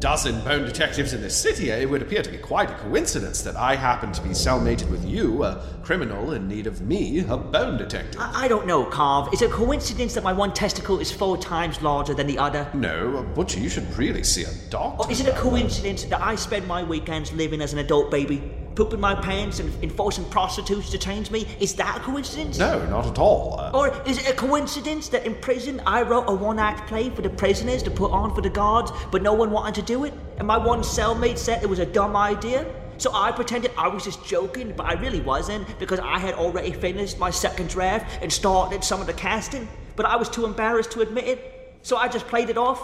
dozen 0.00 0.40
bone 0.44 0.64
detectives 0.64 1.12
in 1.12 1.20
this 1.20 1.36
city. 1.36 1.70
Eh? 1.72 1.78
It 1.78 1.90
would 1.90 2.02
appear 2.02 2.22
to 2.22 2.30
be 2.30 2.38
quite 2.38 2.70
a 2.70 2.74
coincidence 2.74 3.42
that 3.42 3.56
I 3.56 3.74
happen 3.74 4.12
to 4.12 4.22
be 4.22 4.30
cellmated 4.30 4.88
with 4.90 5.04
you, 5.04 5.42
a 5.44 5.62
criminal 5.82 6.32
in 6.32 6.48
need 6.48 6.66
of 6.66 6.80
me, 6.82 7.20
a 7.20 7.36
bone 7.36 7.76
detective. 7.76 8.20
I, 8.20 8.44
I 8.44 8.48
don't 8.48 8.66
know, 8.66 8.84
Carv. 8.84 9.32
Is 9.32 9.42
it 9.42 9.50
a 9.50 9.52
coincidence 9.52 10.14
that 10.14 10.24
my 10.24 10.32
one 10.32 10.52
testicle 10.52 11.00
is 11.00 11.10
four 11.10 11.36
times 11.36 11.82
larger 11.82 12.14
than 12.14 12.26
the 12.26 12.38
other? 12.38 12.70
No, 12.74 13.22
Butcher, 13.34 13.60
you 13.60 13.68
should 13.68 13.92
really 13.96 14.22
see 14.22 14.44
a 14.44 14.52
doctor. 14.70 15.04
Or 15.04 15.10
is 15.10 15.20
it 15.20 15.28
a 15.28 15.38
coincidence 15.38 16.04
that 16.04 16.22
I 16.22 16.34
spend 16.34 16.66
my 16.66 16.82
weekends 16.82 17.32
living 17.32 17.60
as 17.60 17.72
an 17.72 17.78
adult 17.78 18.10
baby, 18.10 18.42
pooping 18.78 19.00
my 19.00 19.12
pants 19.12 19.58
and 19.58 19.68
enforcing 19.82 20.24
prostitutes 20.26 20.88
to 20.88 20.96
change 20.98 21.32
me? 21.32 21.44
Is 21.58 21.74
that 21.74 21.96
a 21.96 22.00
coincidence? 22.00 22.58
No, 22.58 22.86
not 22.86 23.06
at 23.08 23.18
all. 23.18 23.58
Uh, 23.58 23.72
Or 23.74 23.88
is 24.06 24.18
it 24.18 24.28
a 24.30 24.32
coincidence 24.32 25.08
that 25.08 25.26
in 25.26 25.34
prison 25.34 25.82
I 25.84 26.02
wrote 26.02 26.26
a 26.28 26.32
one 26.32 26.60
act 26.60 26.88
play 26.88 27.10
for 27.10 27.20
the 27.22 27.28
prisoners 27.28 27.82
to 27.82 27.90
put 27.90 28.12
on 28.12 28.32
for 28.36 28.40
the 28.40 28.50
guards, 28.50 28.92
but 29.10 29.20
no 29.20 29.32
one 29.34 29.50
wanted 29.50 29.74
to 29.74 29.82
do 29.82 30.04
it? 30.04 30.14
And 30.36 30.46
my 30.46 30.56
one 30.56 30.82
cellmate 30.82 31.38
said 31.38 31.60
it 31.60 31.68
was 31.68 31.80
a 31.80 31.86
dumb 31.86 32.14
idea? 32.14 32.72
So 32.98 33.10
I 33.12 33.32
pretended 33.32 33.72
I 33.76 33.88
was 33.88 34.04
just 34.04 34.24
joking, 34.24 34.72
but 34.76 34.86
I 34.86 34.92
really 34.92 35.22
wasn't 35.22 35.66
because 35.80 35.98
I 35.98 36.20
had 36.20 36.34
already 36.34 36.70
finished 36.70 37.18
my 37.18 37.30
second 37.30 37.68
draft 37.70 38.22
and 38.22 38.32
started 38.32 38.84
some 38.84 39.00
of 39.00 39.08
the 39.08 39.12
casting. 39.12 39.66
But 39.96 40.06
I 40.06 40.14
was 40.14 40.28
too 40.28 40.44
embarrassed 40.44 40.92
to 40.92 41.00
admit 41.00 41.26
it, 41.26 41.38
so 41.82 41.96
I 41.96 42.06
just 42.06 42.28
played 42.28 42.48
it 42.48 42.56
off 42.56 42.80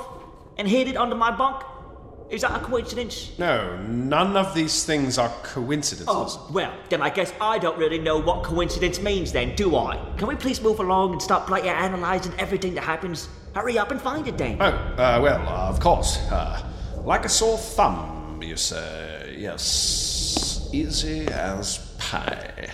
and 0.59 0.67
hid 0.67 0.89
it 0.89 0.97
under 0.97 1.15
my 1.15 1.31
bunk. 1.31 1.63
Is 2.31 2.41
that 2.41 2.61
a 2.61 2.65
coincidence? 2.65 3.33
no, 3.39 3.77
none 3.83 4.37
of 4.37 4.55
these 4.55 4.85
things 4.85 5.19
are 5.19 5.29
coincidences. 5.43 6.07
Oh, 6.09 6.49
well, 6.53 6.73
then 6.89 7.03
I 7.03 7.11
guess 7.11 7.33
I 7.41 7.59
don't 7.59 7.79
really 7.79 7.99
know 7.99 8.19
what 8.19 8.43
coincidence 8.45 9.01
means 9.01 9.31
then, 9.31 9.55
do 9.55 9.77
I? 9.77 9.97
Can 10.17 10.29
we 10.29 10.35
please 10.35 10.61
move 10.61 10.81
along 10.81 11.13
and 11.13 11.23
stop 11.23 11.51
like 11.51 11.65
analysing 11.65 12.33
everything 12.39 12.75
that 12.75 12.85
happens? 12.85 13.29
Hurry 13.55 13.79
up 13.79 13.91
and 13.91 14.01
find 14.01 14.27
it 14.27 14.37
then. 14.39 14.57
Oh, 14.61 14.67
uh, 14.67 15.21
well, 15.23 15.41
uh, 15.49 15.69
of 15.69 15.79
course. 15.81 16.19
Uh, 16.31 16.61
like 17.05 17.25
a 17.25 17.29
sore 17.29 17.59
thumb, 17.59 18.41
you 18.43 18.57
say. 18.57 19.37
Yes, 19.39 20.69
easy 20.73 21.27
as 21.29 21.79
pie. 21.99 22.69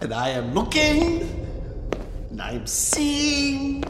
And 0.00 0.12
I 0.12 0.30
am 0.30 0.52
looking, 0.54 1.22
and 2.30 2.42
I 2.42 2.52
am 2.52 2.66
seeing 2.66 3.82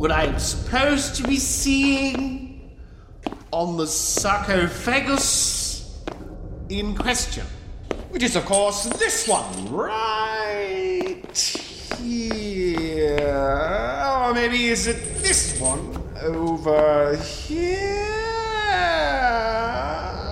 what 0.00 0.10
I 0.10 0.24
am 0.24 0.38
supposed 0.38 1.16
to 1.16 1.24
be 1.24 1.36
seeing 1.36 2.49
on 3.52 3.76
the 3.76 3.86
sarcophagus 3.86 5.98
in 6.68 6.94
question. 6.94 7.46
Which 8.10 8.22
is, 8.22 8.36
of 8.36 8.44
course, 8.44 8.84
this 8.84 9.26
one, 9.26 9.72
right 9.72 11.22
here. 11.98 13.18
Or 14.06 14.34
maybe 14.34 14.66
is 14.66 14.86
it 14.86 15.16
this 15.16 15.58
one 15.60 15.96
over 16.22 17.16
here? 17.16 18.06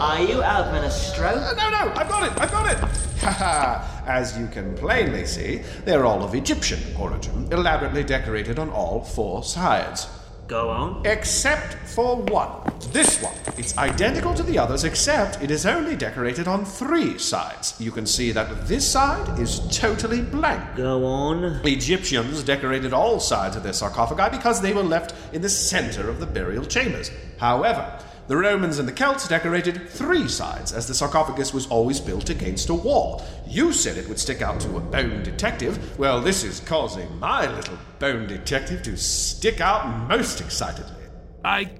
Are 0.00 0.22
you 0.22 0.40
having 0.40 0.84
a 0.84 0.90
stroke? 0.90 1.36
Uh, 1.36 1.54
no, 1.54 1.70
no, 1.70 1.92
I've 1.96 2.08
got 2.08 2.22
it, 2.24 2.40
I've 2.40 2.50
got 2.50 2.70
it. 2.70 2.78
Haha, 3.20 3.84
As 4.06 4.38
you 4.38 4.46
can 4.46 4.76
plainly 4.76 5.26
see, 5.26 5.62
they're 5.84 6.06
all 6.06 6.22
of 6.22 6.34
Egyptian 6.34 6.78
origin, 6.96 7.48
elaborately 7.52 8.04
decorated 8.04 8.58
on 8.60 8.70
all 8.70 9.02
four 9.02 9.42
sides. 9.42 10.06
Go 10.48 10.70
on. 10.70 11.04
Except 11.04 11.74
for 11.86 12.16
one. 12.16 12.48
This 12.90 13.20
one. 13.22 13.34
It's 13.58 13.76
identical 13.76 14.32
to 14.32 14.42
the 14.42 14.58
others, 14.58 14.84
except 14.84 15.42
it 15.42 15.50
is 15.50 15.66
only 15.66 15.94
decorated 15.94 16.48
on 16.48 16.64
three 16.64 17.18
sides. 17.18 17.78
You 17.78 17.92
can 17.92 18.06
see 18.06 18.32
that 18.32 18.66
this 18.66 18.90
side 18.90 19.38
is 19.38 19.60
totally 19.70 20.22
blank. 20.22 20.74
Go 20.74 21.04
on. 21.04 21.60
Egyptians 21.64 22.42
decorated 22.42 22.94
all 22.94 23.20
sides 23.20 23.56
of 23.56 23.62
their 23.62 23.74
sarcophagi 23.74 24.34
because 24.34 24.62
they 24.62 24.72
were 24.72 24.82
left 24.82 25.14
in 25.34 25.42
the 25.42 25.50
center 25.50 26.08
of 26.08 26.18
the 26.18 26.26
burial 26.26 26.64
chambers. 26.64 27.10
However, 27.36 28.02
the 28.28 28.36
Romans 28.36 28.78
and 28.78 28.86
the 28.86 28.92
Celts 28.92 29.26
decorated 29.26 29.88
three 29.88 30.28
sides, 30.28 30.72
as 30.72 30.86
the 30.86 30.92
sarcophagus 30.94 31.54
was 31.54 31.66
always 31.68 31.98
built 31.98 32.28
against 32.28 32.68
a 32.68 32.74
wall. 32.74 33.24
You 33.46 33.72
said 33.72 33.96
it 33.96 34.06
would 34.06 34.18
stick 34.18 34.42
out 34.42 34.60
to 34.60 34.76
a 34.76 34.80
bone 34.80 35.22
detective. 35.22 35.98
Well, 35.98 36.20
this 36.20 36.44
is 36.44 36.60
causing 36.60 37.18
my 37.18 37.50
little 37.50 37.78
bone 37.98 38.26
detective 38.26 38.82
to 38.82 38.98
stick 38.98 39.62
out 39.62 40.06
most 40.06 40.42
excitedly. 40.42 41.06
I 41.42 41.70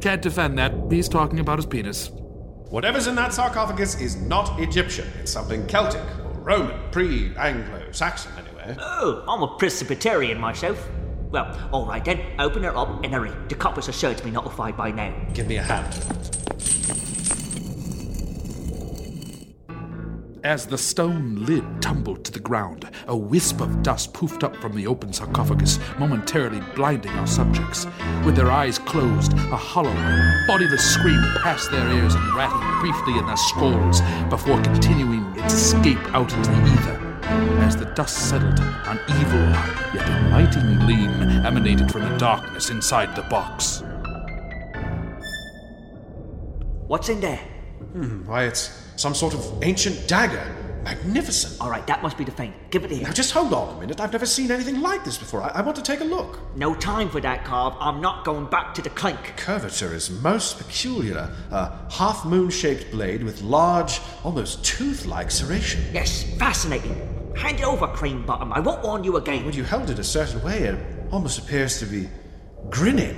can't 0.00 0.22
defend 0.22 0.58
that. 0.58 0.72
He's 0.90 1.10
talking 1.10 1.40
about 1.40 1.58
his 1.58 1.66
penis. 1.66 2.10
Whatever's 2.70 3.06
in 3.06 3.14
that 3.16 3.34
sarcophagus 3.34 4.00
is 4.00 4.16
not 4.16 4.58
Egyptian. 4.58 5.06
It's 5.20 5.30
something 5.30 5.66
Celtic 5.66 6.02
or 6.24 6.32
Roman, 6.40 6.90
pre 6.90 7.36
Anglo 7.36 7.92
Saxon, 7.92 8.32
anyway. 8.38 8.76
Oh, 8.80 9.24
I'm 9.28 9.42
a 9.42 9.58
Presbyterian 9.58 10.40
myself. 10.40 10.88
Well, 11.30 11.68
all 11.72 11.86
right 11.86 12.04
then. 12.04 12.20
Open 12.38 12.62
her 12.62 12.76
up 12.76 13.04
and 13.04 13.12
hurry. 13.12 13.32
The 13.48 13.54
coppers 13.54 13.88
are 13.88 13.92
sure 13.92 14.14
to 14.14 14.24
be 14.24 14.30
notified 14.30 14.76
by 14.76 14.90
now. 14.90 15.14
Give 15.34 15.46
me 15.46 15.56
a 15.56 15.62
hand. 15.62 16.18
As 20.44 20.66
the 20.66 20.78
stone 20.78 21.44
lid 21.44 21.82
tumbled 21.82 22.24
to 22.24 22.32
the 22.32 22.38
ground, 22.40 22.88
a 23.06 23.16
wisp 23.16 23.60
of 23.60 23.82
dust 23.82 24.14
poofed 24.14 24.44
up 24.44 24.56
from 24.56 24.74
the 24.74 24.86
open 24.86 25.12
sarcophagus, 25.12 25.78
momentarily 25.98 26.62
blinding 26.74 27.12
our 27.12 27.26
subjects. 27.26 27.86
With 28.24 28.36
their 28.36 28.50
eyes 28.50 28.78
closed, 28.78 29.32
a 29.34 29.56
hollow, 29.56 29.94
bodiless 30.46 30.94
scream 30.94 31.20
passed 31.42 31.70
their 31.70 31.88
ears 31.90 32.14
and 32.14 32.34
rattled 32.34 32.80
briefly 32.80 33.18
in 33.18 33.26
their 33.26 33.36
skulls 33.36 34.00
before 34.30 34.62
continuing 34.62 35.26
its 35.38 35.52
escape 35.52 36.14
out 36.14 36.32
into 36.32 36.50
the 36.50 36.72
ether. 36.72 37.07
As 37.28 37.76
the 37.76 37.84
dust 37.94 38.30
settled, 38.30 38.58
an 38.58 38.98
evil 39.20 39.40
yet 39.94 40.08
inviting 40.08 40.78
gleam 40.78 41.10
emanated 41.44 41.92
from 41.92 42.02
the 42.02 42.16
darkness 42.16 42.70
inside 42.70 43.14
the 43.14 43.22
box. 43.22 43.82
What's 46.86 47.10
in 47.10 47.20
there? 47.20 47.36
Hmm, 47.92 48.26
why, 48.26 48.44
it's 48.44 48.82
some 48.96 49.14
sort 49.14 49.34
of 49.34 49.62
ancient 49.62 50.08
dagger. 50.08 50.42
Magnificent. 50.84 51.60
All 51.60 51.68
right, 51.68 51.86
that 51.86 52.02
must 52.02 52.16
be 52.16 52.24
the 52.24 52.30
thing. 52.30 52.54
Give 52.70 52.82
it 52.82 52.90
here. 52.90 53.02
Now, 53.02 53.12
just 53.12 53.32
hold 53.32 53.52
on 53.52 53.76
a 53.76 53.80
minute. 53.80 54.00
I've 54.00 54.12
never 54.12 54.24
seen 54.24 54.50
anything 54.50 54.80
like 54.80 55.04
this 55.04 55.18
before. 55.18 55.42
I, 55.42 55.48
I 55.48 55.60
want 55.60 55.76
to 55.76 55.82
take 55.82 56.00
a 56.00 56.04
look. 56.04 56.38
No 56.56 56.74
time 56.74 57.10
for 57.10 57.20
that, 57.20 57.44
Carve. 57.44 57.74
I'm 57.78 58.00
not 58.00 58.24
going 58.24 58.46
back 58.46 58.72
to 58.74 58.80
the 58.80 58.88
clink. 58.88 59.18
Curvature 59.36 59.92
is 59.92 60.08
most 60.08 60.56
peculiar. 60.56 61.30
A 61.50 61.72
half 61.90 62.24
moon 62.24 62.48
shaped 62.48 62.90
blade 62.90 63.22
with 63.22 63.42
large, 63.42 64.00
almost 64.24 64.64
tooth 64.64 65.04
like 65.04 65.28
serration. 65.28 65.80
Yes, 65.92 66.22
fascinating. 66.38 67.17
Hand 67.38 67.60
it 67.60 67.64
over, 67.64 67.86
Cream 67.86 68.26
Bottom. 68.26 68.52
I 68.52 68.58
won't 68.58 68.82
warn 68.82 69.04
you 69.04 69.16
again. 69.16 69.44
When 69.44 69.54
you 69.54 69.62
held 69.62 69.90
it 69.90 69.98
a 70.00 70.04
certain 70.04 70.42
way, 70.42 70.58
it 70.64 70.78
almost 71.12 71.38
appears 71.38 71.78
to 71.78 71.86
be 71.86 72.08
grinning. 72.68 73.16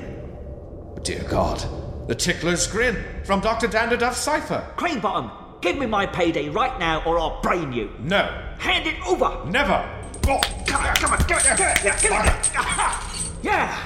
Dear 1.03 1.25
God, 1.25 1.65
the 2.07 2.15
tickler's 2.15 2.67
grin 2.67 3.03
from 3.25 3.41
Dr. 3.41 3.67
Danderduff's 3.67 4.19
cipher. 4.19 4.63
Cream 4.77 5.01
Bottom, 5.01 5.31
give 5.63 5.79
me 5.79 5.87
my 5.87 6.05
payday 6.05 6.51
right 6.51 6.79
now 6.79 7.03
or 7.07 7.19
I'll 7.19 7.41
brain 7.41 7.73
you. 7.73 7.91
No. 7.99 8.25
Hand 8.59 8.87
it 8.87 8.97
over. 9.07 9.43
Never. 9.47 9.89
Oh, 10.29 10.39
come 10.67 10.85
on, 10.85 10.95
come 10.97 11.13
on, 11.13 11.19
give 11.27 11.39
it, 11.39 11.45
give 11.57 11.61
it, 11.61 11.85
yeah, 11.85 12.01
give 12.01 12.13
it. 12.13 12.57
Aha. 12.57 13.07
Yeah. 13.43 13.83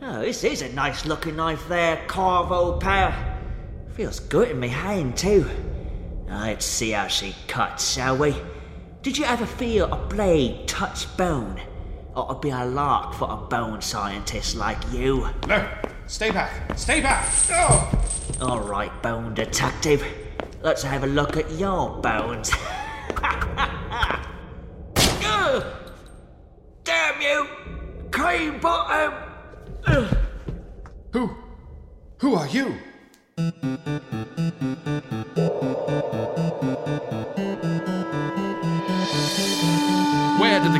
Oh, 0.00 0.20
this 0.20 0.44
is 0.44 0.62
a 0.62 0.72
nice 0.74 1.06
looking 1.06 1.34
knife 1.34 1.66
there, 1.66 1.96
Carvo 2.06 2.78
pal. 2.78 3.12
Feels 3.94 4.20
good 4.20 4.50
in 4.52 4.60
my 4.60 4.68
hand 4.68 5.16
too. 5.16 5.50
Let's 6.28 6.64
see 6.64 6.92
how 6.92 7.08
she 7.08 7.34
cuts, 7.48 7.94
shall 7.94 8.16
we? 8.16 8.36
Did 9.04 9.18
you 9.18 9.26
ever 9.26 9.44
feel 9.44 9.92
a 9.92 9.96
blade 9.96 10.66
touch 10.66 11.14
bone? 11.18 11.60
Ought 12.16 12.40
to 12.40 12.40
be 12.40 12.48
a 12.48 12.64
lark 12.64 13.12
for 13.12 13.30
a 13.30 13.36
bone 13.36 13.82
scientist 13.82 14.56
like 14.56 14.78
you. 14.90 15.28
No, 15.46 15.68
stay 16.06 16.30
back, 16.30 16.78
stay 16.78 17.02
back. 17.02 17.30
Oh. 17.50 18.06
All 18.40 18.60
right, 18.60 18.90
bone 19.02 19.34
detective. 19.34 20.02
Let's 20.62 20.82
have 20.82 21.04
a 21.04 21.06
look 21.06 21.36
at 21.36 21.50
your 21.50 22.00
bones. 22.00 22.50
Damn 26.82 27.20
you! 27.20 27.46
Cream 28.10 28.58
bottom! 28.58 29.12
Who? 31.12 31.28
Who 32.20 32.36
are 32.36 32.48
you? 32.48 32.78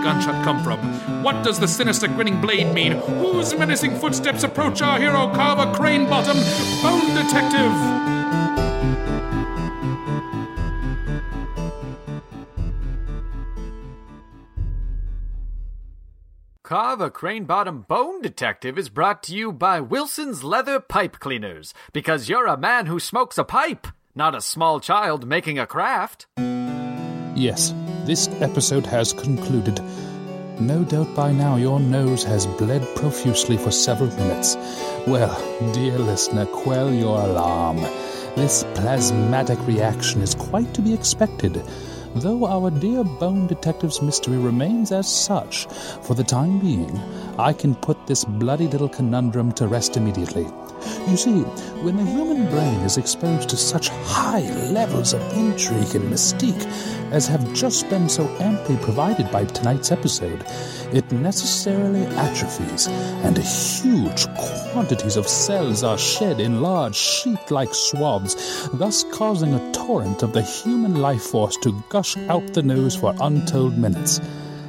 Gunshot 0.05 0.45
come 0.45 0.63
from? 0.63 0.79
What 1.23 1.43
does 1.43 1.59
the 1.59 1.67
sinister 1.67 2.07
grinning 2.07 2.41
blade 2.41 2.73
mean? 2.73 2.93
Whose 2.93 3.57
menacing 3.57 3.99
footsteps 3.99 4.45
approach 4.45 4.83
our 4.83 5.01
hero 5.01 5.33
Carver 5.35 5.75
Crane 5.75 6.07
Bottom, 6.09 6.37
Bone 6.83 7.15
Detective? 7.15 7.73
Carver 16.63 17.11
Crane 17.11 17.45
Bottom 17.45 17.83
Bone 17.83 18.21
Detective 18.21 18.79
is 18.79 18.89
brought 18.89 19.23
to 19.25 19.35
you 19.35 19.53
by 19.53 19.81
Wilson's 19.81 20.45
Leather 20.45 20.81
Pipe 20.81 21.19
Cleaners, 21.19 21.73
because 21.93 22.29
you're 22.29 22.47
a 22.47 22.57
man 22.59 22.87
who 22.87 23.01
smokes 23.01 23.39
a 23.39 23.45
pipe, 23.45 23.87
not 24.15 24.35
a 24.35 24.41
small 24.41 24.81
child 24.81 25.27
making 25.27 25.59
a 25.59 25.67
craft. 25.67 26.27
Yes, 27.37 27.75
this 28.05 28.29
episode 28.43 28.85
has 28.87 29.13
concluded. 29.13 29.81
No 30.61 30.85
doubt 30.85 31.15
by 31.15 31.33
now 31.33 31.57
your 31.57 31.81
nose 31.81 32.23
has 32.25 32.47
bled 32.47 32.87
profusely 32.95 33.57
for 33.57 33.71
several 33.71 34.11
minutes. 34.17 34.57
Well, 35.07 35.35
dear 35.73 35.99
listener, 35.99 36.45
quell 36.47 36.93
your 36.93 37.19
alarm. 37.19 37.79
This 38.37 38.65
plasmatic 38.75 39.67
reaction 39.67 40.21
is 40.21 40.35
quite 40.35 40.73
to 40.75 40.83
be 40.83 40.93
expected, 40.93 41.63
though 42.15 42.47
our 42.47 42.71
dear 42.71 43.05
Bone 43.05 43.47
Detective's 43.47 44.03
mystery 44.03 44.37
remains 44.37 44.93
as 44.93 45.11
such. 45.11 45.67
For 46.03 46.15
the 46.15 46.25
time 46.25 46.59
being, 46.59 47.01
I 47.39 47.53
can 47.53 47.75
put 47.75 48.07
this 48.07 48.25
bloody 48.25 48.69
little 48.69 48.89
conundrum 48.89 49.53
to 49.53 49.67
rest 49.67 49.97
immediately. 49.97 50.47
You 51.09 51.17
see, 51.17 51.41
when 51.83 51.97
the 51.97 52.05
human 52.05 52.49
brain 52.51 52.81
is 52.81 52.97
exposed 52.97 53.49
to 53.51 53.57
such 53.57 53.89
high 53.89 54.49
levels 54.71 55.13
of 55.13 55.21
intrigue 55.37 55.95
and 55.95 56.11
mystique 56.13 56.65
as 57.13 57.27
have 57.29 57.53
just 57.53 57.89
been 57.91 58.09
so 58.09 58.27
amply 58.41 58.77
provided 58.79 59.31
by 59.31 59.45
tonight's 59.45 59.93
episode, 59.93 60.45
it 60.93 61.11
necessarily 61.13 62.07
atrophies, 62.17 62.87
and 62.89 63.37
huge 63.37 64.27
quantities 64.73 65.17
of 65.17 65.29
cells 65.29 65.83
are 65.83 65.99
shed 65.99 66.41
in 66.41 66.63
large 66.63 66.97
sheet 66.97 67.51
like 67.51 67.75
swabs, 67.75 68.69
thus 68.73 69.05
causing 69.13 69.55
a 69.55 69.73
torrent 69.73 70.23
of 70.23 70.33
the 70.33 70.43
human 70.43 70.97
life 70.97 71.23
force 71.23 71.57
to 71.59 71.83
gush 71.89 72.17
out 72.29 72.47
the 72.55 72.63
nose 72.63 72.97
for 72.97 73.15
untold 73.21 73.77
minutes. 73.77 74.21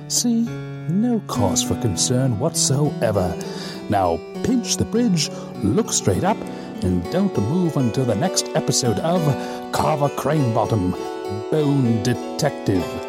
See, 0.07 0.41
no 0.89 1.19
cause 1.27 1.63
for 1.63 1.79
concern 1.81 2.39
whatsoever. 2.39 3.35
Now 3.89 4.17
pinch 4.43 4.77
the 4.77 4.85
bridge, 4.85 5.29
look 5.73 5.91
straight 5.91 6.23
up, 6.23 6.37
and 6.83 7.03
don't 7.11 7.37
move 7.37 7.77
until 7.77 8.05
the 8.05 8.15
next 8.15 8.49
episode 8.55 8.99
of 8.99 9.21
Carver 9.71 10.09
Crane 10.09 10.53
Bottom, 10.53 10.91
Bone 11.51 12.03
Detective. 12.03 13.04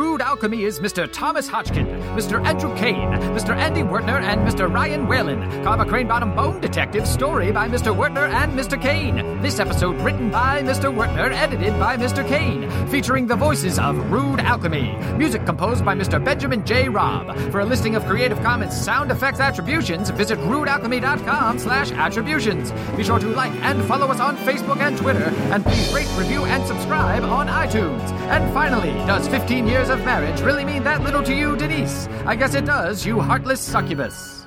Rude 0.00 0.22
Alchemy 0.22 0.64
is 0.64 0.80
Mr. 0.80 1.06
Thomas 1.12 1.46
Hodgkin, 1.46 1.86
Mr. 2.16 2.42
Andrew 2.42 2.74
Kane, 2.74 3.10
Mr. 3.36 3.54
Andy 3.54 3.82
Wertner, 3.82 4.16
and 4.16 4.40
Mr. 4.48 4.72
Ryan 4.72 5.06
Whalen. 5.06 5.42
A 5.42 5.84
Crane 5.84 6.08
Bottom 6.08 6.34
Bone 6.34 6.58
Detective, 6.58 7.06
story 7.06 7.52
by 7.52 7.68
Mr. 7.68 7.94
Wertner 7.94 8.24
and 8.24 8.58
Mr. 8.58 8.80
Kane. 8.80 9.42
This 9.42 9.60
episode 9.60 9.96
written 10.00 10.30
by 10.30 10.62
Mr. 10.62 10.92
Wertner, 10.94 11.30
edited 11.32 11.78
by 11.78 11.98
Mr. 11.98 12.26
Kane, 12.26 12.70
featuring 12.88 13.26
the 13.26 13.36
voices 13.36 13.78
of 13.78 13.94
Rude 14.10 14.40
Alchemy. 14.40 14.96
Music 15.18 15.44
composed 15.44 15.84
by 15.84 15.94
Mr. 15.94 16.22
Benjamin 16.22 16.64
J. 16.64 16.88
Robb. 16.88 17.36
For 17.50 17.60
a 17.60 17.66
listing 17.66 17.94
of 17.94 18.06
Creative 18.06 18.40
Commons 18.40 18.74
sound 18.74 19.10
effects 19.10 19.38
attributions, 19.38 20.08
visit 20.08 20.38
rudealchemy.com 20.38 21.58
slash 21.58 21.92
attributions. 21.92 22.72
Be 22.96 23.04
sure 23.04 23.18
to 23.18 23.28
like 23.28 23.52
and 23.62 23.84
follow 23.84 24.06
us 24.06 24.18
on 24.20 24.38
Facebook 24.38 24.78
and 24.78 24.96
Twitter, 24.96 25.24
and 25.52 25.62
please 25.62 25.92
rate, 25.92 26.08
review, 26.16 26.46
and 26.46 26.66
subscribe 26.66 27.22
on 27.22 27.48
iTunes. 27.48 28.10
And 28.30 28.50
finally, 28.54 28.92
does 29.06 29.28
15 29.28 29.66
years 29.66 29.89
of 29.90 30.04
marriage 30.04 30.40
really 30.40 30.64
mean 30.64 30.84
that 30.84 31.02
little 31.02 31.22
to 31.22 31.34
you, 31.34 31.56
Denise? 31.56 32.06
I 32.24 32.36
guess 32.36 32.54
it 32.54 32.64
does, 32.64 33.04
you 33.04 33.20
heartless 33.20 33.60
succubus. 33.60 34.39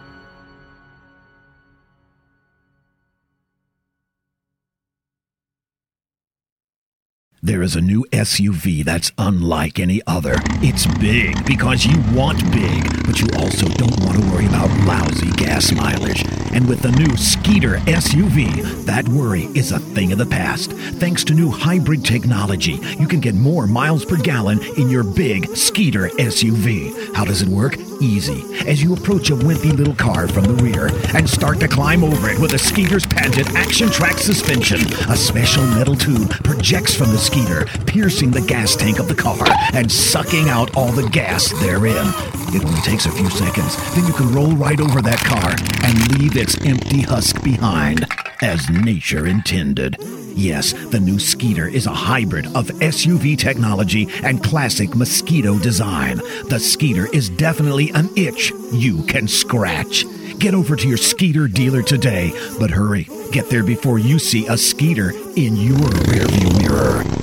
There 7.45 7.61
is 7.61 7.75
a 7.75 7.81
new 7.81 8.05
SUV 8.13 8.85
that's 8.85 9.11
unlike 9.17 9.77
any 9.77 10.01
other. 10.07 10.35
It's 10.61 10.87
big 11.01 11.45
because 11.45 11.85
you 11.85 12.01
want 12.15 12.41
big, 12.53 13.05
but 13.05 13.19
you 13.19 13.27
also 13.37 13.67
don't 13.67 13.99
want 13.99 14.17
to 14.17 14.31
worry 14.31 14.45
about 14.45 14.69
lousy 14.87 15.29
gas 15.31 15.73
mileage. 15.73 16.23
And 16.53 16.69
with 16.69 16.79
the 16.79 16.91
new 16.91 17.17
Skeeter 17.17 17.79
SUV, 17.79 18.85
that 18.85 19.05
worry 19.09 19.49
is 19.55 19.73
a 19.73 19.79
thing 19.79 20.13
of 20.13 20.19
the 20.19 20.25
past. 20.25 20.71
Thanks 20.71 21.25
to 21.25 21.33
new 21.33 21.49
hybrid 21.49 22.05
technology, 22.05 22.79
you 22.97 23.09
can 23.09 23.19
get 23.19 23.35
more 23.35 23.67
miles 23.67 24.05
per 24.05 24.15
gallon 24.15 24.61
in 24.77 24.87
your 24.87 25.03
big 25.03 25.53
Skeeter 25.53 26.07
SUV. 26.11 27.13
How 27.13 27.25
does 27.25 27.41
it 27.41 27.49
work? 27.49 27.75
Easy. 27.99 28.41
As 28.67 28.81
you 28.81 28.93
approach 28.93 29.31
a 29.31 29.35
wimpy 29.35 29.75
little 29.75 29.95
car 29.95 30.29
from 30.29 30.45
the 30.45 30.63
rear 30.63 30.89
and 31.13 31.29
start 31.29 31.59
to 31.59 31.67
climb 31.67 32.05
over 32.05 32.29
it 32.29 32.39
with 32.39 32.53
a 32.53 32.59
Skeeter's 32.59 33.05
patented 33.05 33.47
action 33.55 33.89
track 33.89 34.17
suspension, 34.17 34.79
a 35.09 35.17
special 35.17 35.65
metal 35.67 35.95
tube 35.95 36.29
projects 36.43 36.95
from 36.95 37.11
the 37.11 37.17
Skeeter, 37.33 37.65
piercing 37.87 38.29
the 38.29 38.41
gas 38.41 38.75
tank 38.75 38.99
of 38.99 39.07
the 39.07 39.15
car 39.15 39.43
and 39.73 39.91
sucking 39.91 40.49
out 40.49 40.77
all 40.77 40.91
the 40.91 41.09
gas 41.09 41.51
therein. 41.63 42.05
It 42.53 42.63
only 42.63 42.81
takes 42.81 43.07
a 43.07 43.11
few 43.11 43.27
seconds, 43.31 43.75
then 43.95 44.05
you 44.05 44.13
can 44.13 44.31
roll 44.31 44.51
right 44.51 44.79
over 44.79 45.01
that 45.01 45.17
car 45.17 45.49
and 45.83 46.19
leave 46.19 46.37
its 46.37 46.63
empty 46.63 47.01
husk 47.01 47.43
behind, 47.43 48.05
as 48.43 48.69
nature 48.69 49.25
intended. 49.25 49.97
Yes, 50.35 50.73
the 50.73 50.99
new 50.99 51.17
Skeeter 51.17 51.67
is 51.67 51.87
a 51.87 51.93
hybrid 51.93 52.45
of 52.55 52.67
SUV 52.67 53.35
technology 53.35 54.07
and 54.21 54.43
classic 54.43 54.95
mosquito 54.95 55.57
design. 55.57 56.17
The 56.49 56.59
Skeeter 56.59 57.07
is 57.13 57.29
definitely 57.29 57.89
an 57.95 58.11
itch 58.15 58.51
you 58.71 59.01
can 59.07 59.27
scratch. 59.27 60.05
Get 60.37 60.53
over 60.53 60.75
to 60.75 60.87
your 60.87 60.97
Skeeter 60.97 61.47
dealer 61.47 61.81
today, 61.81 62.31
but 62.59 62.69
hurry, 62.69 63.07
get 63.31 63.49
there 63.49 63.63
before 63.63 63.97
you 63.97 64.19
see 64.19 64.45
a 64.45 64.57
Skeeter 64.57 65.11
in 65.35 65.55
your 65.55 65.77
rearview 65.79 66.61
mirror. 66.61 67.22